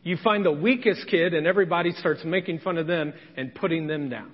[0.02, 4.08] You find the weakest kid, and everybody starts making fun of them and putting them
[4.08, 4.32] down.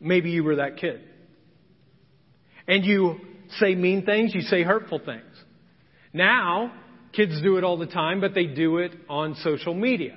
[0.00, 1.00] Maybe you were that kid.
[2.68, 3.16] And you
[3.58, 5.24] say mean things, you say hurtful things.
[6.12, 6.72] Now,
[7.12, 10.14] kids do it all the time, but they do it on social media.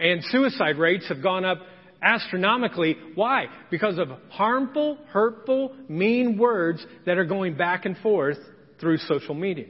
[0.00, 1.58] And suicide rates have gone up
[2.02, 2.96] astronomically.
[3.14, 3.46] Why?
[3.70, 8.38] Because of harmful, hurtful, mean words that are going back and forth
[8.80, 9.66] through social media.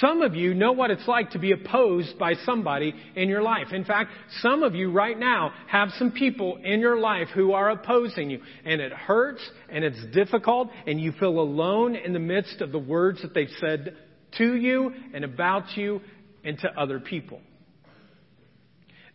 [0.00, 3.68] Some of you know what it's like to be opposed by somebody in your life.
[3.72, 7.70] In fact, some of you right now have some people in your life who are
[7.70, 8.40] opposing you.
[8.64, 12.78] And it hurts and it's difficult and you feel alone in the midst of the
[12.78, 13.96] words that they've said
[14.38, 16.00] to you and about you
[16.42, 17.40] and to other people.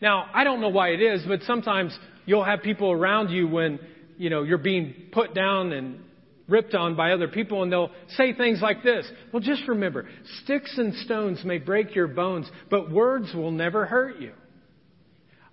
[0.01, 3.79] Now, I don't know why it is, but sometimes you'll have people around you when,
[4.17, 5.99] you know, you're being put down and
[6.47, 9.09] ripped on by other people and they'll say things like this.
[9.31, 10.07] Well, just remember,
[10.43, 14.33] sticks and stones may break your bones, but words will never hurt you.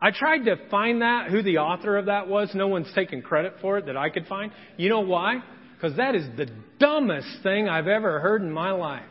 [0.00, 2.50] I tried to find that, who the author of that was.
[2.54, 4.52] No one's taken credit for it that I could find.
[4.76, 5.42] You know why?
[5.74, 9.06] Because that is the dumbest thing I've ever heard in my life.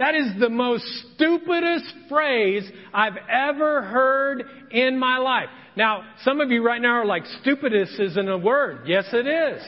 [0.00, 0.82] That is the most
[1.14, 5.50] stupidest phrase I've ever heard in my life.
[5.76, 8.88] Now, some of you right now are like, stupidest isn't a word.
[8.88, 9.62] Yes, it is.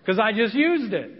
[0.00, 1.10] Because I just used it.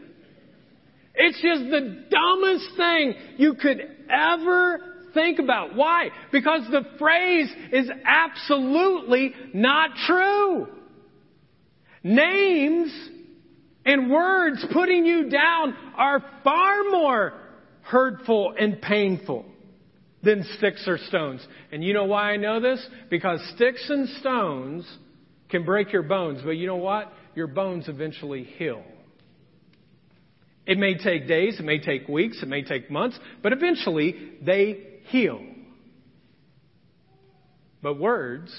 [1.14, 3.80] It's just the dumbest thing you could
[4.10, 4.80] ever
[5.14, 5.74] think about.
[5.74, 6.10] Why?
[6.30, 10.68] Because the phrase is absolutely not true.
[12.04, 12.92] Names
[13.88, 17.32] And words putting you down are far more
[17.80, 19.46] hurtful and painful
[20.22, 21.40] than sticks or stones.
[21.72, 22.86] And you know why I know this?
[23.08, 24.86] Because sticks and stones
[25.48, 27.10] can break your bones, but you know what?
[27.34, 28.84] Your bones eventually heal.
[30.66, 34.84] It may take days, it may take weeks, it may take months, but eventually they
[35.04, 35.40] heal.
[37.82, 38.54] But words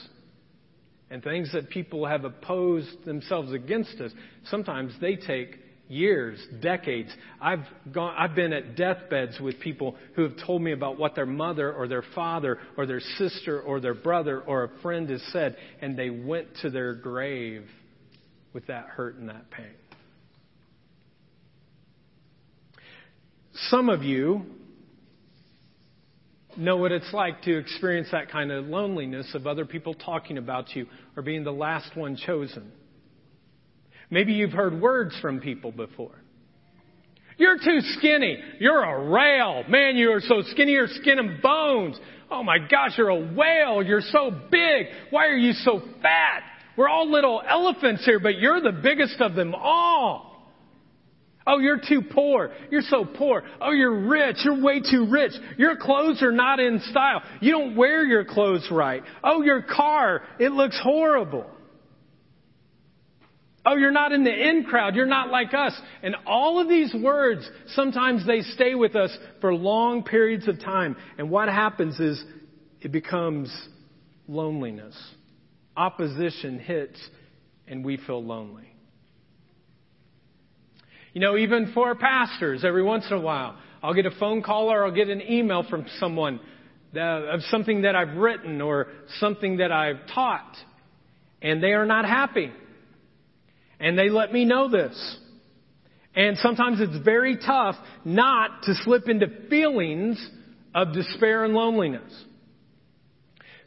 [1.10, 4.12] and things that people have opposed themselves against us,
[4.46, 7.10] sometimes they take years, decades.
[7.42, 11.26] I've gone, I've been at deathbeds with people who have told me about what their
[11.26, 15.58] mother or their father or their sister or their brother or a friend has said,
[15.82, 17.66] and they went to their grave
[18.54, 19.66] with that hurt and that pain.
[23.70, 24.46] Some of you
[26.58, 30.76] know what it's like to experience that kind of loneliness of other people talking about
[30.76, 32.72] you or being the last one chosen.
[34.10, 36.16] Maybe you've heard words from people before.
[37.38, 38.38] You're too skinny.
[38.60, 39.64] You're a rail.
[39.70, 41.98] Man, you are so skinny, you're skin and bones.
[42.30, 43.82] Oh my gosh, you're a whale.
[43.82, 44.88] You're so big.
[45.10, 46.44] Why are you so fat?
[46.76, 50.29] We're all little elephants here, but you're the biggest of them all.
[51.52, 52.52] Oh, you're too poor.
[52.70, 53.42] You're so poor.
[53.60, 54.38] Oh, you're rich.
[54.46, 55.32] You're way too rich.
[55.58, 57.24] Your clothes are not in style.
[57.42, 59.02] You don't wear your clothes right.
[59.24, 61.50] Oh, your car, it looks horrible.
[63.66, 64.96] Oh, you're not in the in crowd.
[64.96, 65.74] You're not like us.
[66.04, 70.96] And all of these words, sometimes they stay with us for long periods of time.
[71.18, 72.24] And what happens is
[72.80, 73.52] it becomes
[74.28, 74.96] loneliness.
[75.76, 77.00] Opposition hits
[77.68, 78.76] and we feel lonely.
[81.14, 84.72] You know, even for pastors, every once in a while, I'll get a phone call
[84.72, 86.40] or I'll get an email from someone
[86.96, 88.88] of something that I've written or
[89.20, 90.56] something that I've taught,
[91.42, 92.52] and they are not happy.
[93.80, 95.18] And they let me know this.
[96.16, 100.20] And sometimes it's very tough not to slip into feelings
[100.76, 102.12] of despair and loneliness.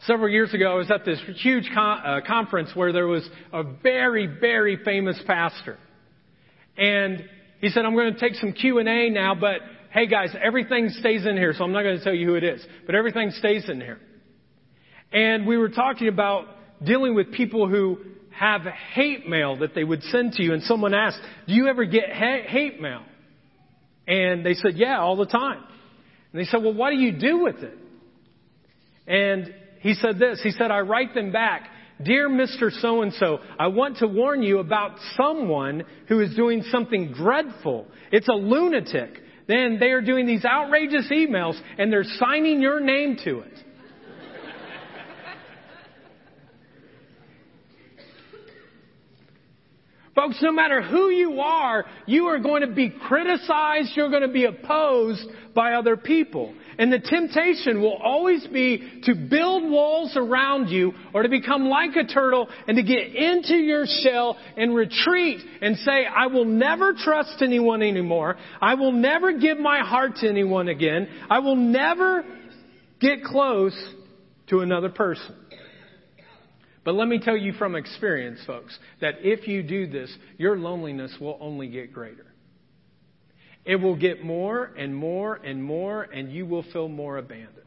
[0.07, 3.63] Several years ago, I was at this huge con- uh, conference where there was a
[3.63, 5.79] very, very famous pastor.
[6.77, 7.25] And
[7.61, 11.37] he said, I'm going to take some Q&A now, but hey guys, everything stays in
[11.37, 13.81] here, so I'm not going to tell you who it is, but everything stays in
[13.81, 14.01] here.
[15.13, 16.47] And we were talking about
[16.85, 17.99] dealing with people who
[18.31, 21.85] have hate mail that they would send to you, and someone asked, do you ever
[21.85, 23.03] get hate mail?
[24.09, 25.63] And they said, yeah, all the time.
[26.33, 27.79] And they said, well, what do you do with it?
[29.07, 31.69] And he said this, he said, I write them back
[32.05, 32.71] Dear Mr.
[32.81, 37.87] So and so, I want to warn you about someone who is doing something dreadful.
[38.11, 39.21] It's a lunatic.
[39.47, 43.59] Then they are doing these outrageous emails and they're signing your name to it.
[50.15, 54.29] Folks, no matter who you are, you are going to be criticized, you're going to
[54.29, 56.55] be opposed by other people.
[56.79, 61.97] And the temptation will always be to build walls around you or to become like
[61.97, 66.95] a turtle and to get into your shell and retreat and say, I will never
[66.95, 68.37] trust anyone anymore.
[68.61, 71.09] I will never give my heart to anyone again.
[71.29, 72.25] I will never
[73.01, 73.77] get close
[74.49, 75.37] to another person.
[76.85, 81.15] But let me tell you from experience, folks, that if you do this, your loneliness
[81.21, 82.27] will only get greater.
[83.64, 87.59] It will get more and more and more, and you will feel more abandoned.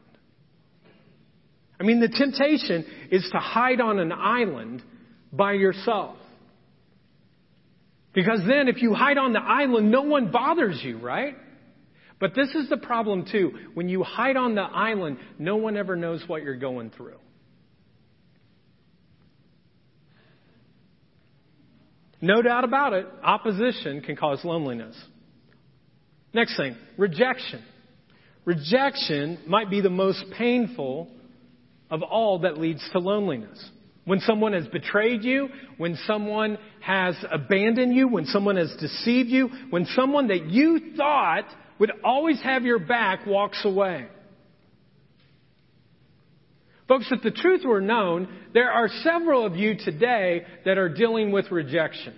[1.80, 4.82] I mean, the temptation is to hide on an island
[5.32, 6.16] by yourself.
[8.14, 11.36] Because then, if you hide on the island, no one bothers you, right?
[12.18, 13.52] But this is the problem, too.
[13.74, 17.18] When you hide on the island, no one ever knows what you're going through.
[22.22, 24.96] No doubt about it, opposition can cause loneliness.
[26.36, 27.64] Next thing, rejection.
[28.44, 31.08] Rejection might be the most painful
[31.90, 33.70] of all that leads to loneliness.
[34.04, 39.48] When someone has betrayed you, when someone has abandoned you, when someone has deceived you,
[39.70, 41.46] when someone that you thought
[41.78, 44.06] would always have your back walks away.
[46.86, 51.32] Folks, if the truth were known, there are several of you today that are dealing
[51.32, 52.12] with rejection.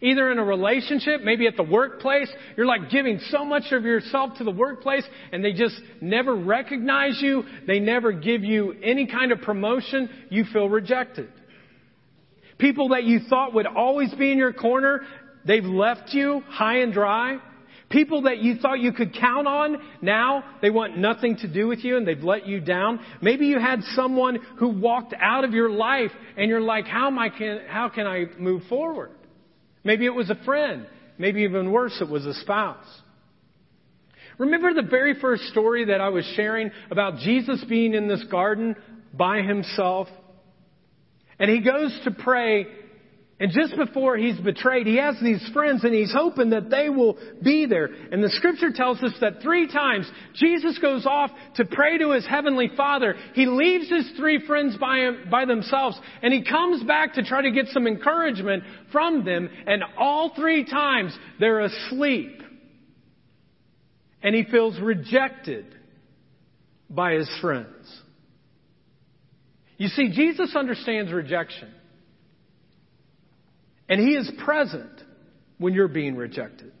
[0.00, 4.38] Either in a relationship, maybe at the workplace, you're like giving so much of yourself
[4.38, 7.44] to the workplace and they just never recognize you.
[7.66, 10.08] They never give you any kind of promotion.
[10.30, 11.28] You feel rejected.
[12.58, 15.02] People that you thought would always be in your corner,
[15.44, 17.38] they've left you high and dry.
[17.90, 21.84] People that you thought you could count on, now they want nothing to do with
[21.84, 22.98] you and they've let you down.
[23.20, 27.18] Maybe you had someone who walked out of your life and you're like, how am
[27.18, 29.10] I can, how can I move forward?
[29.84, 30.86] Maybe it was a friend.
[31.18, 32.86] Maybe even worse, it was a spouse.
[34.38, 38.74] Remember the very first story that I was sharing about Jesus being in this garden
[39.12, 40.08] by himself?
[41.38, 42.66] And he goes to pray
[43.40, 47.18] and just before he's betrayed, he has these friends and he's hoping that they will
[47.42, 47.86] be there.
[47.86, 52.24] And the scripture tells us that three times Jesus goes off to pray to his
[52.24, 53.16] heavenly father.
[53.34, 57.42] He leaves his three friends by, him, by themselves and he comes back to try
[57.42, 58.62] to get some encouragement
[58.92, 59.50] from them.
[59.66, 62.40] And all three times they're asleep.
[64.22, 65.66] And he feels rejected
[66.88, 68.02] by his friends.
[69.76, 71.74] You see, Jesus understands rejection.
[73.88, 75.02] And He is present
[75.58, 76.72] when you're being rejected.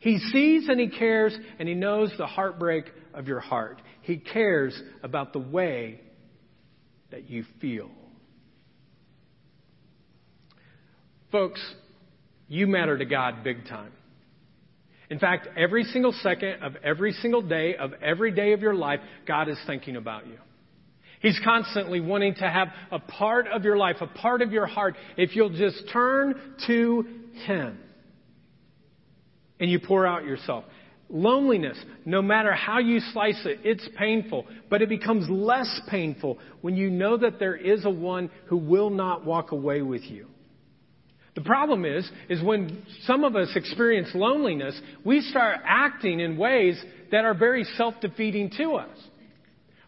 [0.00, 3.82] He sees and He cares and He knows the heartbreak of your heart.
[4.02, 6.00] He cares about the way
[7.10, 7.90] that you feel.
[11.30, 11.60] Folks,
[12.48, 13.92] you matter to God big time.
[15.10, 19.00] In fact, every single second of every single day of every day of your life,
[19.26, 20.38] God is thinking about you.
[21.20, 24.94] He's constantly wanting to have a part of your life, a part of your heart,
[25.16, 26.34] if you'll just turn
[26.66, 27.04] to
[27.46, 27.78] Him
[29.60, 30.64] and you pour out yourself.
[31.10, 36.76] Loneliness, no matter how you slice it, it's painful, but it becomes less painful when
[36.76, 40.26] you know that there is a one who will not walk away with you.
[41.34, 46.82] The problem is, is when some of us experience loneliness, we start acting in ways
[47.10, 48.98] that are very self-defeating to us.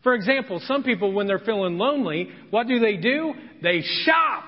[0.02, 3.34] For example, some people, when they're feeling lonely, what do they do?
[3.62, 4.44] They shop.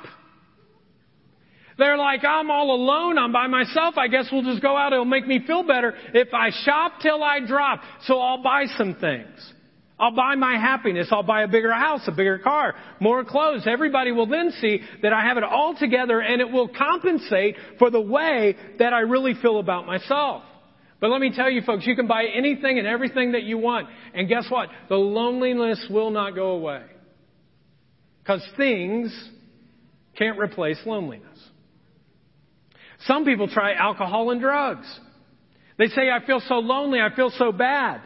[1.79, 3.19] They're like, I'm all alone.
[3.19, 3.97] I'm by myself.
[3.99, 4.93] I guess we'll just go out.
[4.93, 7.81] It'll make me feel better if I shop till I drop.
[8.05, 9.53] So I'll buy some things.
[9.99, 11.09] I'll buy my happiness.
[11.13, 13.67] I'll buy a bigger house, a bigger car, more clothes.
[13.67, 17.91] Everybody will then see that I have it all together and it will compensate for
[17.91, 20.43] the way that I really feel about myself.
[21.03, 23.89] But let me tell you folks, you can buy anything and everything that you want.
[24.15, 24.69] And guess what?
[24.89, 26.85] The loneliness will not go away.
[28.23, 29.13] Because things
[30.17, 31.27] can't replace loneliness.
[33.07, 34.87] Some people try alcohol and drugs.
[35.77, 38.01] They say, I feel so lonely, I feel so bad.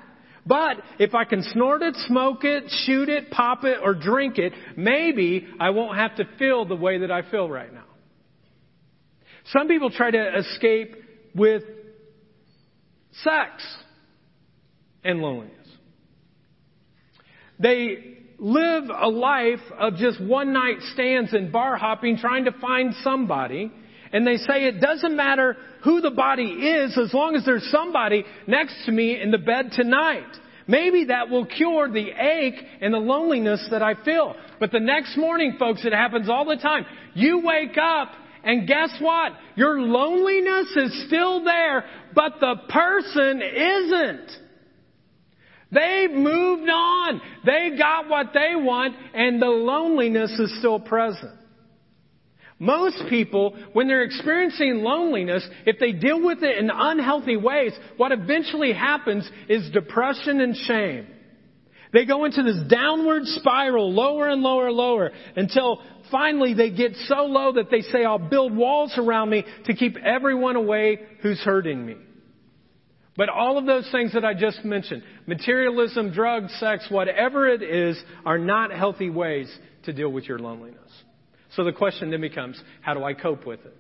[0.47, 4.55] But if I can snort it, smoke it, shoot it, pop it, or drink it,
[4.75, 7.85] maybe I won't have to feel the way that I feel right now.
[9.53, 10.97] Some people try to escape
[11.35, 11.63] with
[13.23, 13.63] sex,
[15.05, 15.53] and loneliness.
[17.59, 22.95] They live a life of just one night stands and bar hopping trying to find
[23.03, 23.73] somebody.
[24.13, 28.25] And they say it doesn't matter who the body is as long as there's somebody
[28.47, 30.27] next to me in the bed tonight.
[30.69, 34.35] Maybe that will cure the ache and the loneliness that I feel.
[34.59, 36.85] But the next morning, folks, it happens all the time.
[37.15, 38.13] You wake up
[38.43, 39.33] and guess what?
[39.55, 41.85] Your loneliness is still there,
[42.17, 44.31] but the person isn't.
[45.71, 47.21] They've moved on.
[47.45, 51.33] They got what they want, and the loneliness is still present.
[52.59, 58.13] Most people, when they're experiencing loneliness, if they deal with it in unhealthy ways, what
[58.13, 61.07] eventually happens is depression and shame.
[61.93, 66.93] They go into this downward spiral, lower and lower and lower, until finally they get
[67.07, 71.41] so low that they say, I'll build walls around me to keep everyone away who's
[71.41, 71.97] hurting me.
[73.17, 78.03] But all of those things that I just mentioned, materialism, drugs, sex, whatever it is,
[78.25, 79.51] are not healthy ways
[79.85, 80.91] to deal with your loneliness.
[81.55, 83.77] So the question then becomes, how do I cope with it?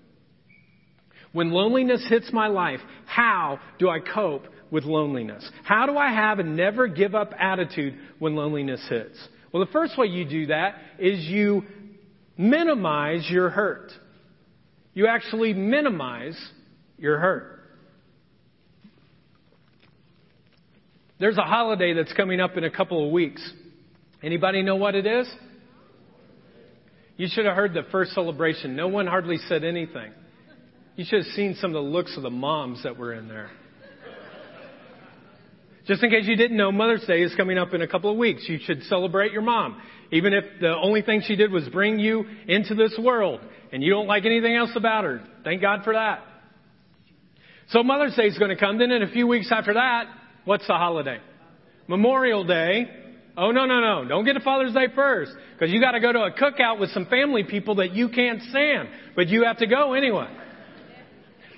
[1.33, 5.47] When loneliness hits my life, how do I cope with loneliness?
[5.65, 9.19] How do I have a never give up attitude when loneliness hits?
[9.53, 11.65] Well, the first way you do that is you
[12.39, 13.93] minimize your hurt.
[14.95, 16.39] You actually minimize
[16.97, 17.56] your hurt.
[21.19, 23.43] There's a holiday that's coming up in a couple of weeks.
[24.23, 25.27] Anybody know what it is?
[27.17, 28.77] You should have heard the first celebration.
[28.77, 30.13] No one hardly said anything.
[30.97, 33.51] You should have seen some of the looks of the moms that were in there.
[35.87, 38.19] Just in case you didn't know, Mother's Day is coming up in a couple of
[38.19, 38.45] weeks.
[38.49, 39.81] You should celebrate your mom.
[40.11, 43.41] Even if the only thing she did was bring you into this world
[43.73, 45.23] and you don't like anything else about her.
[45.45, 46.25] Thank God for that.
[47.69, 48.79] So Mother's Day is going to come.
[48.79, 50.07] Then in a few weeks after that,
[50.47, 51.19] what's the holiday?
[51.87, 52.87] Memorial Day.
[53.37, 54.09] Oh, no, no, no.
[54.09, 55.33] Don't get to Father's Day first.
[55.53, 58.41] Because you got to go to a cookout with some family people that you can't
[58.49, 58.89] stand.
[59.15, 60.29] But you have to go anyway.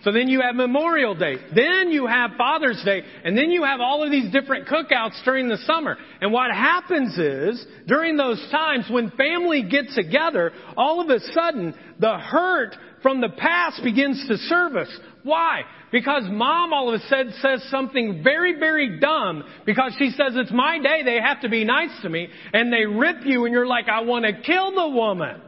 [0.03, 1.37] So then you have Memorial Day.
[1.55, 3.03] Then you have Father's Day.
[3.25, 5.97] And then you have all of these different cookouts during the summer.
[6.21, 11.75] And what happens is, during those times when family gets together, all of a sudden,
[11.99, 14.99] the hurt from the past begins to surface.
[15.29, 15.65] Why?
[15.93, 20.51] Because mom all of a sudden says something very, very dumb because she says it's
[20.51, 23.67] my day, they have to be nice to me, and they rip you and you're
[23.67, 25.43] like, I want to kill the woman.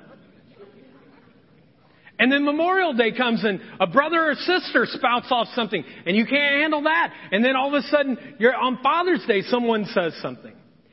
[2.18, 6.26] And then Memorial Day comes and a brother or sister spouts off something and you
[6.26, 7.14] can't handle that.
[7.32, 10.52] And then all of a sudden, you're on Father's Day, someone says something.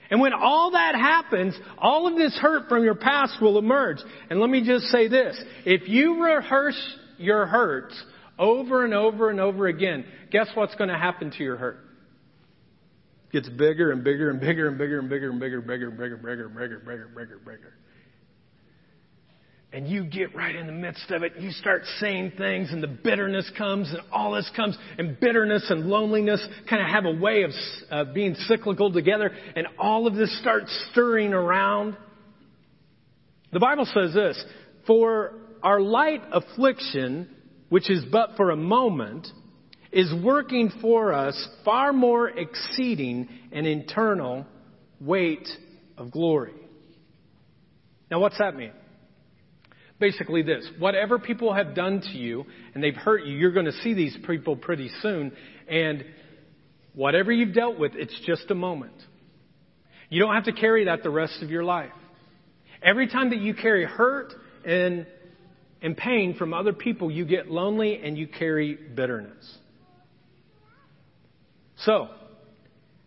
[0.09, 3.97] And when all that happens, all of this hurt from your past will emerge.
[4.29, 5.37] And let me just say this.
[5.65, 6.81] If you rehearse
[7.17, 8.01] your hurts
[8.37, 11.79] over and over and over again, guess what's going to happen to your hurt?
[13.31, 16.15] Gets bigger and bigger and bigger and bigger and bigger and bigger, bigger, and bigger,
[16.15, 17.73] and bigger, and bigger, and bigger, bigger, and bigger
[19.73, 22.87] and you get right in the midst of it, you start saying things, and the
[22.87, 27.43] bitterness comes, and all this comes, and bitterness and loneliness kind of have a way
[27.43, 27.51] of
[27.91, 31.97] uh, being cyclical together, and all of this starts stirring around.
[33.51, 34.43] The Bible says this
[34.87, 37.29] For our light affliction,
[37.69, 39.27] which is but for a moment,
[39.91, 44.45] is working for us far more exceeding an internal
[44.99, 45.47] weight
[45.97, 46.53] of glory.
[48.11, 48.71] Now, what's that mean?
[49.99, 53.71] basically this whatever people have done to you and they've hurt you, you're going to
[53.83, 55.31] see these people pretty soon.
[55.67, 56.05] And
[56.93, 58.93] whatever you've dealt with, it's just a moment.
[60.09, 61.91] You don't have to carry that the rest of your life.
[62.81, 64.33] Every time that you carry hurt
[64.65, 65.05] and,
[65.81, 69.57] and pain from other people, you get lonely and you carry bitterness.
[71.77, 72.09] So,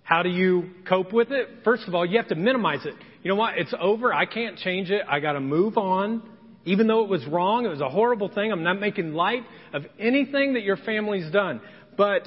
[0.03, 1.49] how do you cope with it?
[1.65, 2.95] First of all, you have to minimize it.
[3.23, 3.59] You know what?
[3.59, 4.13] It's over.
[4.13, 5.03] I can't change it.
[5.09, 6.23] I got to move on.
[6.65, 8.53] Even though it was wrong, it was a horrible thing.
[8.53, 9.43] I'm not making light
[9.73, 11.61] of anything that your family's done.
[11.97, 12.23] But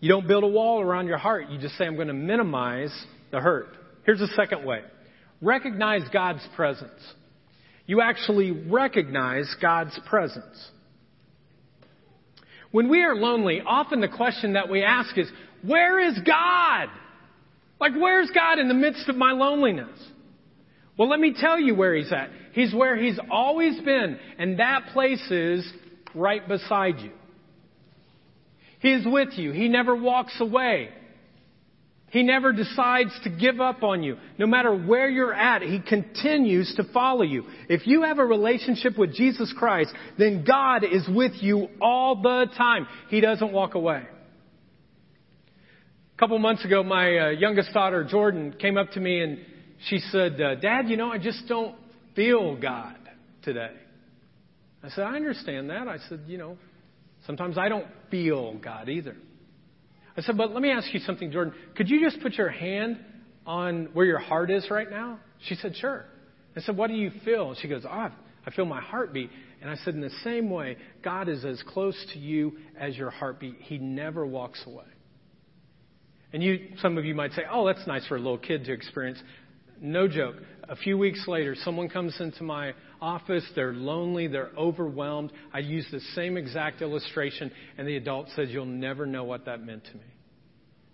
[0.00, 1.50] you don't build a wall around your heart.
[1.50, 2.92] You just say, I'm going to minimize
[3.30, 3.68] the hurt.
[4.04, 4.82] Here's the second way
[5.40, 7.00] recognize God's presence.
[7.88, 10.70] You actually recognize God's presence.
[12.70, 15.26] When we are lonely, often the question that we ask is,
[15.66, 16.88] Where is God?
[17.80, 19.98] Like, where's God in the midst of my loneliness?
[20.98, 22.28] Well, let me tell you where He's at.
[22.52, 25.66] He's where He's always been, and that place is
[26.14, 27.12] right beside you.
[28.80, 29.52] He is with you.
[29.52, 30.90] He never walks away.
[32.10, 34.16] He never decides to give up on you.
[34.38, 37.44] No matter where you're at, He continues to follow you.
[37.68, 42.46] If you have a relationship with Jesus Christ, then God is with you all the
[42.56, 42.86] time.
[43.10, 44.06] He doesn't walk away.
[46.14, 49.38] A couple months ago, my uh, youngest daughter, Jordan, came up to me and
[49.88, 51.76] she said, uh, Dad, you know, I just don't
[52.16, 52.96] feel God
[53.42, 53.70] today.
[54.82, 55.86] I said, I understand that.
[55.86, 56.56] I said, you know,
[57.26, 59.16] sometimes I don't feel God either.
[60.18, 61.54] I said, but let me ask you something, Jordan.
[61.76, 62.98] Could you just put your hand
[63.46, 65.20] on where your heart is right now?
[65.46, 66.06] She said, sure.
[66.56, 67.54] I said, what do you feel?
[67.54, 68.10] She goes, oh,
[68.44, 69.30] I feel my heartbeat.
[69.62, 73.10] And I said, in the same way, God is as close to you as your
[73.10, 73.58] heartbeat.
[73.60, 74.86] He never walks away.
[76.32, 78.72] And you, some of you might say, oh, that's nice for a little kid to
[78.72, 79.22] experience.
[79.80, 80.34] No joke.
[80.68, 83.44] A few weeks later, someone comes into my office.
[83.54, 84.26] They're lonely.
[84.26, 85.32] They're overwhelmed.
[85.52, 89.64] I use the same exact illustration, and the adult says, You'll never know what that
[89.64, 90.04] meant to me.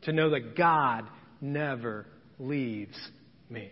[0.02, 1.04] To know that God
[1.40, 2.06] never
[2.38, 2.96] leaves
[3.48, 3.70] me.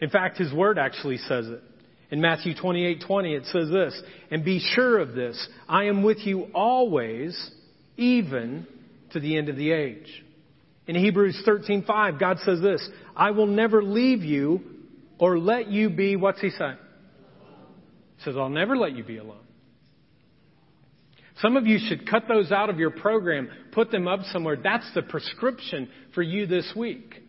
[0.00, 1.62] In fact, His Word actually says it.
[2.10, 6.18] In Matthew 28 20, it says this, And be sure of this, I am with
[6.18, 7.50] you always,
[7.96, 8.66] even
[9.12, 10.24] to the end of the age.
[10.86, 14.60] In Hebrews 13:5, God says this, I will never leave you
[15.18, 16.72] or let you be, what's he say?
[18.24, 19.44] Says, I'll never let you be alone.
[21.40, 24.56] Some of you should cut those out of your program, put them up somewhere.
[24.62, 27.22] That's the prescription for you this week.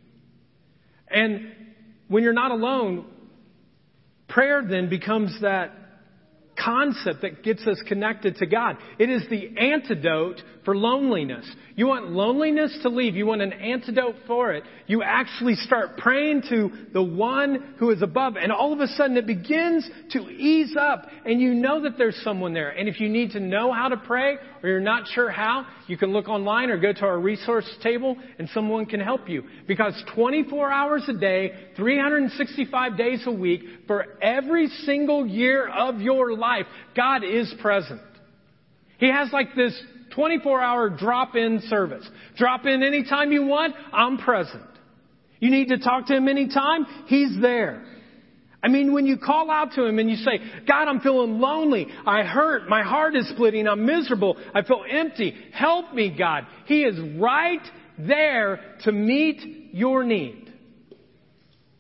[1.08, 1.54] And
[2.08, 3.06] when you're not alone,
[4.28, 5.72] prayer then becomes that
[6.64, 8.78] concept that gets us connected to God.
[9.00, 11.50] It is the antidote for loneliness.
[11.76, 13.16] You want loneliness to leave.
[13.16, 14.64] You want an antidote for it.
[14.88, 19.18] You actually start praying to the one who is above and all of a sudden
[19.18, 22.70] it begins to ease up and you know that there's someone there.
[22.70, 25.98] And if you need to know how to pray or you're not sure how, you
[25.98, 29.44] can look online or go to our resource table and someone can help you.
[29.68, 36.36] Because 24 hours a day, 365 days a week, for every single year of your
[36.36, 38.02] life, God is present.
[39.00, 39.80] He has like this
[40.14, 42.08] 24 hour drop in service.
[42.38, 44.64] Drop in anytime you want, I'm present.
[45.40, 47.84] You need to talk to him anytime, he's there.
[48.64, 51.88] I mean, when you call out to Him and you say, God, I'm feeling lonely.
[52.06, 52.70] I hurt.
[52.70, 53.68] My heart is splitting.
[53.68, 54.38] I'm miserable.
[54.54, 55.36] I feel empty.
[55.52, 56.46] Help me, God.
[56.66, 57.62] He is right
[57.98, 60.52] there to meet your need.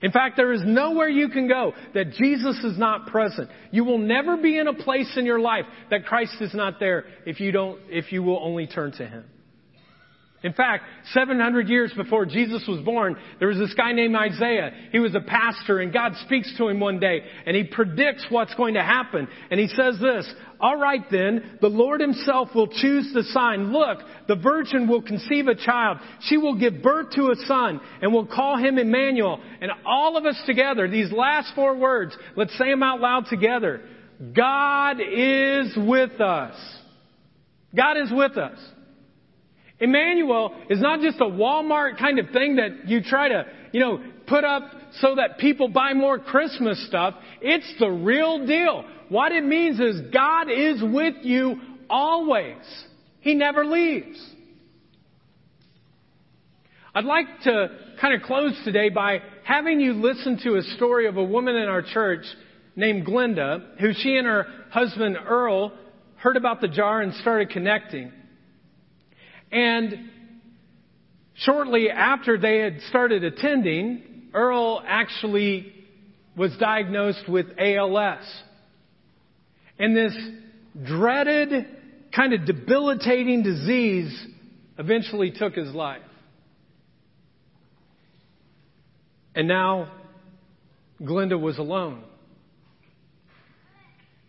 [0.01, 3.49] In fact, there is nowhere you can go that Jesus is not present.
[3.69, 7.05] You will never be in a place in your life that Christ is not there
[7.27, 9.25] if you don't, if you will only turn to Him.
[10.43, 14.71] In fact, 700 years before Jesus was born, there was this guy named Isaiah.
[14.91, 18.53] He was a pastor and God speaks to him one day and he predicts what's
[18.55, 19.27] going to happen.
[19.51, 23.71] And he says this, all right then, the Lord himself will choose the sign.
[23.71, 25.99] Look, the virgin will conceive a child.
[26.21, 29.39] She will give birth to a son and will call him Emmanuel.
[29.61, 33.81] And all of us together, these last four words, let's say them out loud together.
[34.35, 36.55] God is with us.
[37.75, 38.57] God is with us.
[39.81, 43.99] Emmanuel is not just a Walmart kind of thing that you try to, you know,
[44.27, 44.63] put up
[44.99, 47.15] so that people buy more Christmas stuff.
[47.41, 48.85] It's the real deal.
[49.09, 51.59] What it means is God is with you
[51.89, 52.63] always.
[53.19, 54.23] He never leaves.
[56.93, 57.69] I'd like to
[57.99, 61.67] kind of close today by having you listen to a story of a woman in
[61.67, 62.25] our church
[62.75, 65.73] named Glenda, who she and her husband Earl
[66.17, 68.11] heard about the jar and started connecting.
[69.51, 70.09] And
[71.35, 75.73] shortly after they had started attending, Earl actually
[76.37, 78.25] was diagnosed with ALS.
[79.77, 80.15] And this
[80.85, 81.65] dreaded,
[82.15, 84.25] kind of debilitating disease
[84.77, 86.01] eventually took his life.
[89.35, 89.91] And now
[91.01, 92.03] Glenda was alone.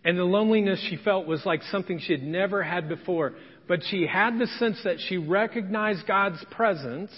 [0.04, 3.34] And the loneliness she felt was like something she had never had before
[3.68, 7.10] but she had the sense that she recognized God's presence.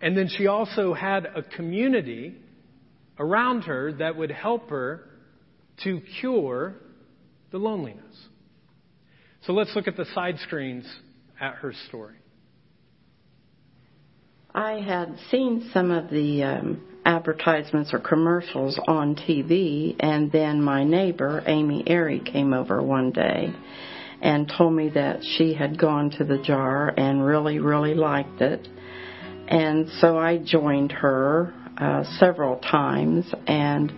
[0.00, 2.36] And then she also had a community
[3.18, 5.08] around her that would help her
[5.84, 6.74] to cure
[7.50, 8.16] the loneliness.
[9.46, 10.86] So let's look at the side screens
[11.40, 12.16] at her story.
[14.54, 20.82] I had seen some of the um, advertisements or commercials on TV, and then my
[20.82, 23.54] neighbor, Amy Airy, came over one day
[24.20, 28.66] and told me that she had gone to the jar and really, really liked it.
[29.48, 33.92] And so I joined her uh, several times and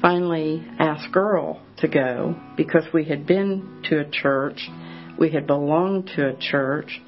[0.00, 4.68] finally asked Earl to go because we had been to a church,
[5.18, 7.00] we had belonged to a church,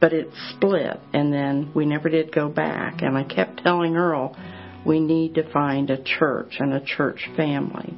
[0.00, 3.02] but it split and then we never did go back.
[3.02, 4.36] And I kept telling Earl,
[4.84, 7.94] we need to find a church and a church family.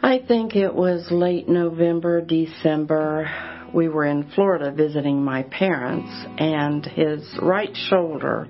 [0.00, 3.28] I think it was late November, December.
[3.74, 8.46] We were in Florida visiting my parents, and his right shoulder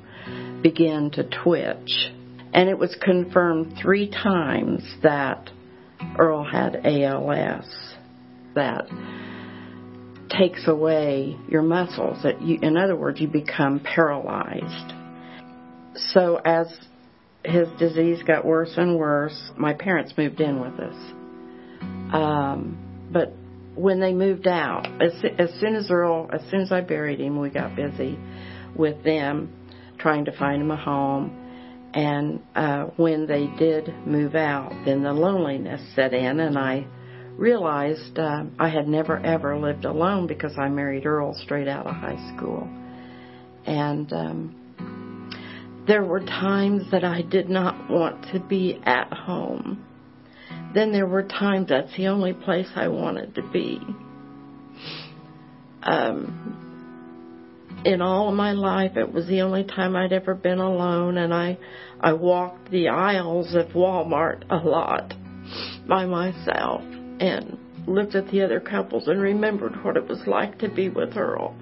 [0.62, 2.12] began to twitch.
[2.52, 5.50] And it was confirmed three times that
[6.18, 7.94] Earl had ALS.
[8.54, 8.86] That
[10.28, 12.22] takes away your muscles.
[12.24, 14.92] That you, in other words, you become paralyzed.
[16.12, 16.66] So as
[17.42, 21.14] his disease got worse and worse, my parents moved in with us.
[22.12, 23.32] Um, but
[23.74, 27.38] when they moved out, as, as soon as Earl, as soon as I buried him,
[27.38, 28.18] we got busy
[28.74, 29.52] with them
[29.98, 31.90] trying to find him a home.
[31.94, 36.86] And uh, when they did move out, then the loneliness set in, and I
[37.36, 41.94] realized uh, I had never ever lived alone because I married Earl straight out of
[41.94, 42.68] high school.
[43.64, 49.84] And um, there were times that I did not want to be at home.
[50.74, 53.80] Then there were times that's the only place I wanted to be.
[55.82, 56.58] Um,
[57.84, 61.32] in all of my life, it was the only time I'd ever been alone, and
[61.32, 61.58] I,
[62.00, 65.14] I walked the aisles of Walmart a lot
[65.88, 70.68] by myself and looked at the other couples and remembered what it was like to
[70.68, 71.56] be with Earl.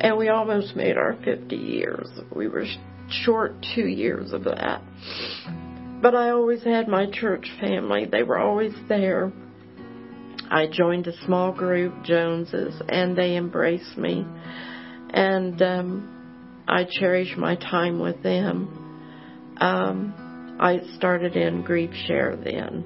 [0.00, 2.08] And we almost made our 50 years.
[2.34, 2.66] We were
[3.08, 4.82] short two years of that.
[6.06, 8.04] But I always had my church family.
[8.04, 9.32] They were always there.
[10.48, 14.24] I joined a small group, Joneses, and they embraced me.
[15.10, 19.56] And um, I cherish my time with them.
[19.56, 22.84] Um, I started in Grief Share then.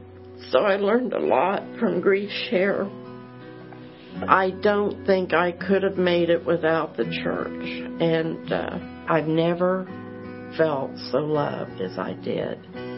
[0.50, 2.88] So I learned a lot from Grief Share.
[4.28, 8.00] I don't think I could have made it without the church.
[8.00, 8.78] And uh,
[9.12, 9.84] I've never
[10.56, 12.89] felt so loved as I did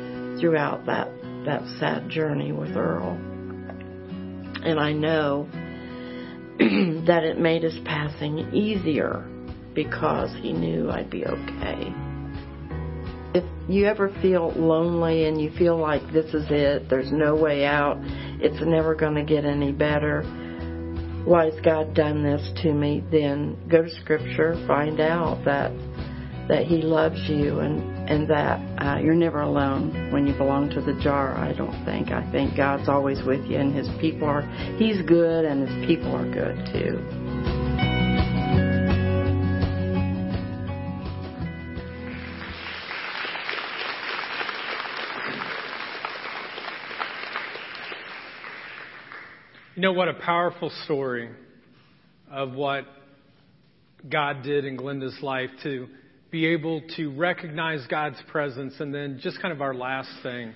[0.43, 1.09] throughout that,
[1.47, 3.13] that sad journey with Earl.
[4.65, 5.49] And I know
[6.59, 9.25] that it made his passing easier
[9.73, 11.95] because he knew I'd be okay.
[13.35, 17.65] If you ever feel lonely and you feel like this is it, there's no way
[17.65, 17.99] out,
[18.41, 20.23] it's never going to get any better,
[21.25, 23.05] why has God done this to me?
[23.13, 25.71] Then go to Scripture, find out that
[26.49, 30.81] that He loves you and and that uh, you're never alone when you belong to
[30.81, 31.37] the jar.
[31.37, 32.11] I don't think.
[32.11, 34.43] I think God's always with you, and His people are.
[34.77, 37.33] He's good, and His people are good too.
[49.75, 51.31] You know what a powerful story
[52.31, 52.85] of what
[54.09, 55.89] God did in Glenda's life to
[56.33, 60.55] be able to recognize God's presence and then just kind of our last thing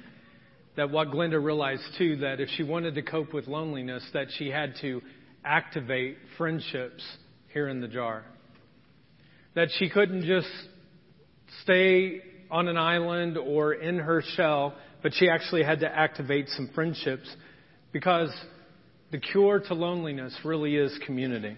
[0.75, 4.49] that what Glenda realized too that if she wanted to cope with loneliness that she
[4.49, 5.03] had to
[5.45, 7.05] activate friendships
[7.53, 8.25] here in the jar.
[9.55, 10.49] That she couldn't just
[11.63, 16.71] stay on an island or in her shell, but she actually had to activate some
[16.75, 17.29] friendships
[17.93, 18.31] because
[19.13, 21.57] the cure to loneliness really is community.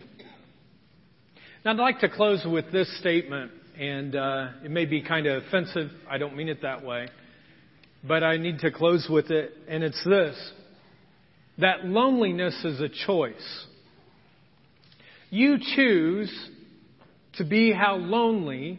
[1.65, 5.45] Now, I'd like to close with this statement, and uh, it may be kind of
[5.45, 5.91] offensive.
[6.11, 7.09] I don't mean it that way.
[8.07, 10.37] But I need to close with it, and it's this
[11.59, 13.67] that loneliness is a choice.
[15.31, 16.33] You choose
[17.35, 18.79] to be how lonely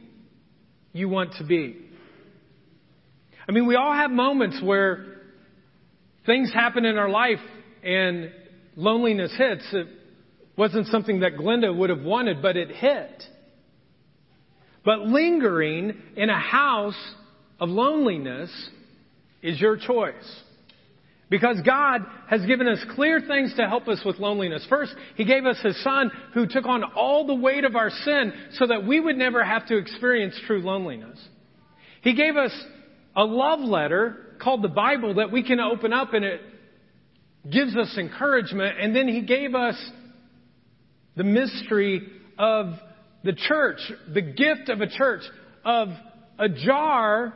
[0.94, 1.76] you want to be.
[3.48, 5.06] I mean, we all have moments where
[6.26, 7.40] things happen in our life
[7.84, 8.32] and
[8.76, 9.88] loneliness hits, it
[10.58, 13.24] wasn't something that Glenda would have wanted, but it hit.
[14.90, 16.98] But lingering in a house
[17.60, 18.50] of loneliness
[19.44, 20.42] is your choice.
[21.30, 24.66] Because God has given us clear things to help us with loneliness.
[24.68, 28.34] First, He gave us His Son who took on all the weight of our sin
[28.54, 31.24] so that we would never have to experience true loneliness.
[32.02, 32.52] He gave us
[33.16, 36.42] a love letter called the Bible that we can open up and it
[37.48, 39.76] gives us encouragement, and then he gave us
[41.16, 42.08] the mystery
[42.40, 42.74] of
[43.24, 43.80] the church,
[44.14, 45.22] the gift of a church,
[45.66, 45.90] of
[46.38, 47.34] a jar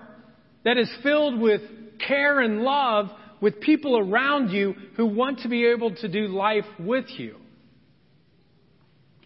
[0.63, 1.61] that is filled with
[2.05, 3.09] care and love
[3.41, 7.35] with people around you who want to be able to do life with you.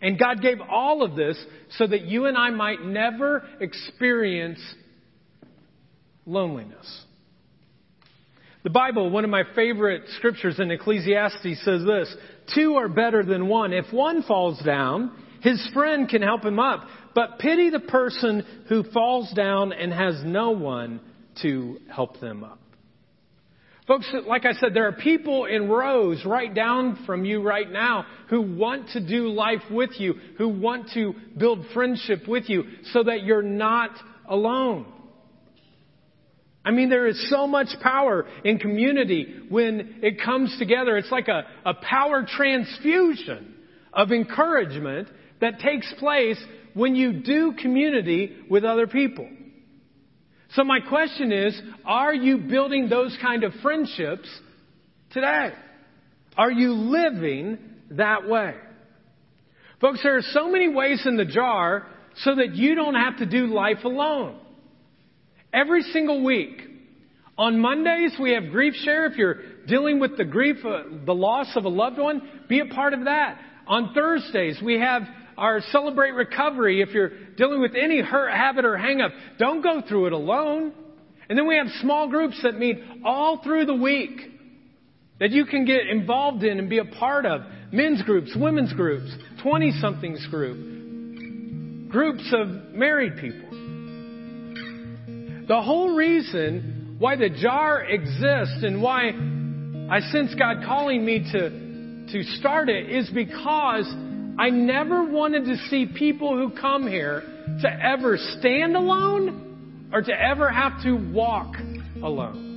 [0.01, 1.43] And God gave all of this
[1.77, 4.59] so that you and I might never experience
[6.25, 7.03] loneliness.
[8.63, 12.13] The Bible, one of my favorite scriptures in Ecclesiastes says this,
[12.53, 13.71] two are better than one.
[13.71, 15.11] If one falls down,
[15.41, 16.87] his friend can help him up.
[17.13, 20.99] But pity the person who falls down and has no one
[21.41, 22.59] to help them up.
[23.87, 28.05] Folks, like I said, there are people in rows right down from you right now
[28.29, 33.03] who want to do life with you, who want to build friendship with you so
[33.03, 33.91] that you're not
[34.27, 34.85] alone.
[36.65, 40.97] I mean, there is so much power in community when it comes together.
[40.97, 43.55] It's like a, a power transfusion
[43.93, 45.07] of encouragement
[45.41, 46.41] that takes place
[46.73, 49.27] when you do community with other people.
[50.51, 54.29] So my question is, are you building those kind of friendships
[55.11, 55.51] today?
[56.37, 57.57] Are you living
[57.91, 58.55] that way?
[59.81, 63.25] Folks, there are so many ways in the jar so that you don't have to
[63.25, 64.39] do life alone.
[65.53, 66.61] Every single week.
[67.37, 69.05] On Mondays, we have Grief Share.
[69.05, 72.65] If you're dealing with the grief, uh, the loss of a loved one, be a
[72.65, 73.39] part of that.
[73.67, 75.03] On Thursdays, we have
[75.37, 76.81] our Celebrate Recovery.
[76.81, 80.73] If you're dealing with any hurt, habit, or hangup, don't go through it alone.
[81.29, 84.19] And then we have small groups that meet all through the week
[85.19, 87.41] that you can get involved in and be a part of.
[87.71, 89.13] Men's groups, women's groups,
[89.43, 93.49] 20 somethings group, groups of married people.
[95.47, 99.09] The whole reason why the jar exists and why
[99.89, 103.85] I sense God calling me to, to start it is because
[104.39, 107.23] I never wanted to see people who come here
[107.61, 111.55] to ever stand alone or to ever have to walk
[112.03, 112.47] alone.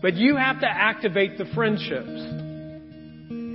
[0.00, 2.08] But you have to activate the friendships.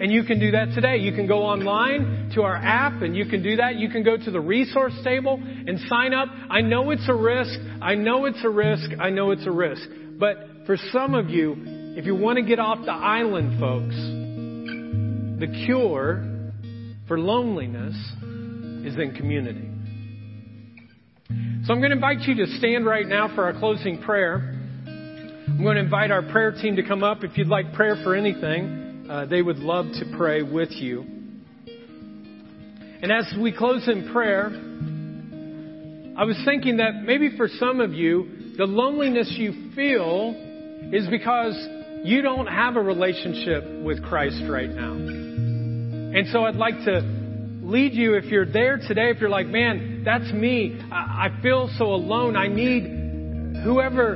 [0.01, 0.97] And you can do that today.
[0.97, 3.75] You can go online to our app and you can do that.
[3.75, 6.29] You can go to the resource table and sign up.
[6.49, 7.59] I know it's a risk.
[7.81, 8.91] I know it's a risk.
[8.99, 9.87] I know it's a risk.
[10.17, 11.55] But for some of you,
[11.97, 13.95] if you want to get off the island, folks,
[15.39, 16.23] the cure
[17.07, 17.95] for loneliness
[18.85, 19.67] is in community.
[21.65, 24.35] So I'm going to invite you to stand right now for our closing prayer.
[24.85, 28.15] I'm going to invite our prayer team to come up if you'd like prayer for
[28.15, 28.79] anything
[29.09, 31.01] uh, they would love to pray with you.
[33.01, 34.47] And as we close in prayer,
[36.17, 40.35] I was thinking that maybe for some of you, the loneliness you feel
[40.93, 41.55] is because
[42.03, 45.18] you don't have a relationship with Christ right now.
[46.11, 47.01] And so I'd like to
[47.61, 50.79] lead you if you're there today, if you're like, man, that's me.
[50.91, 52.35] I, feel so alone.
[52.35, 54.15] I need whoever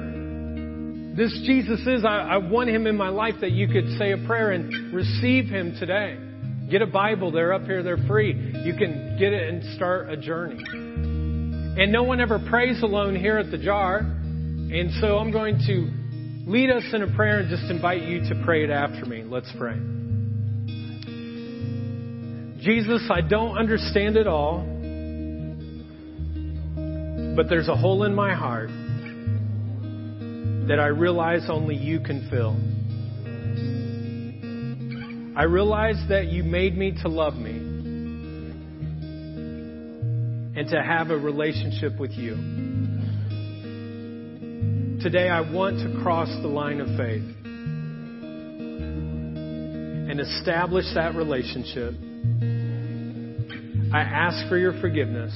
[1.15, 2.03] this Jesus is.
[2.03, 5.45] I, I want him in my life that you could say a prayer and receive
[5.45, 6.17] him today.
[6.69, 7.31] Get a Bible.
[7.31, 7.83] They're up here.
[7.83, 8.33] They're free.
[8.33, 10.63] You can get it and start a journey.
[10.63, 13.99] And no one ever prays alone here at the jar.
[13.99, 18.41] And so I'm going to lead us in a prayer and just invite you to
[18.43, 19.23] pray it after me.
[19.23, 20.02] Let's pray.
[22.63, 24.59] Jesus, I don't understand it all,
[27.35, 28.69] but there's a hole in my heart
[30.69, 32.55] that I realize only you can fill.
[35.37, 37.51] I realize that you made me to love me
[40.55, 42.35] and to have a relationship with you.
[45.01, 47.25] Today, I want to cross the line of faith
[50.09, 51.93] and establish that relationship.
[53.93, 55.31] I ask for your forgiveness.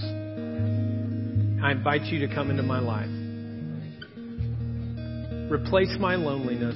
[1.64, 3.08] I invite you to come into my life.
[5.52, 6.76] Replace my loneliness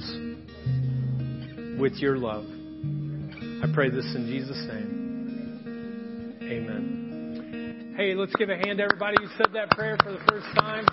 [1.80, 2.44] with your love.
[2.44, 6.38] I pray this in Jesus' name.
[6.42, 7.94] Amen.
[7.96, 10.86] Hey, let's give a hand to everybody who said that prayer for the first time.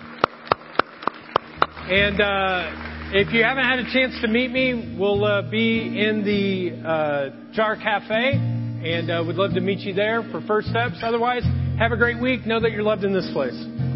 [1.88, 6.24] And uh, if you haven't had a chance to meet me, we'll uh, be in
[6.24, 10.96] the uh, Jar Cafe, and uh, we'd love to meet you there for first steps.
[11.02, 11.42] Otherwise,
[11.78, 12.46] have a great week.
[12.46, 13.89] Know that you're loved in this place.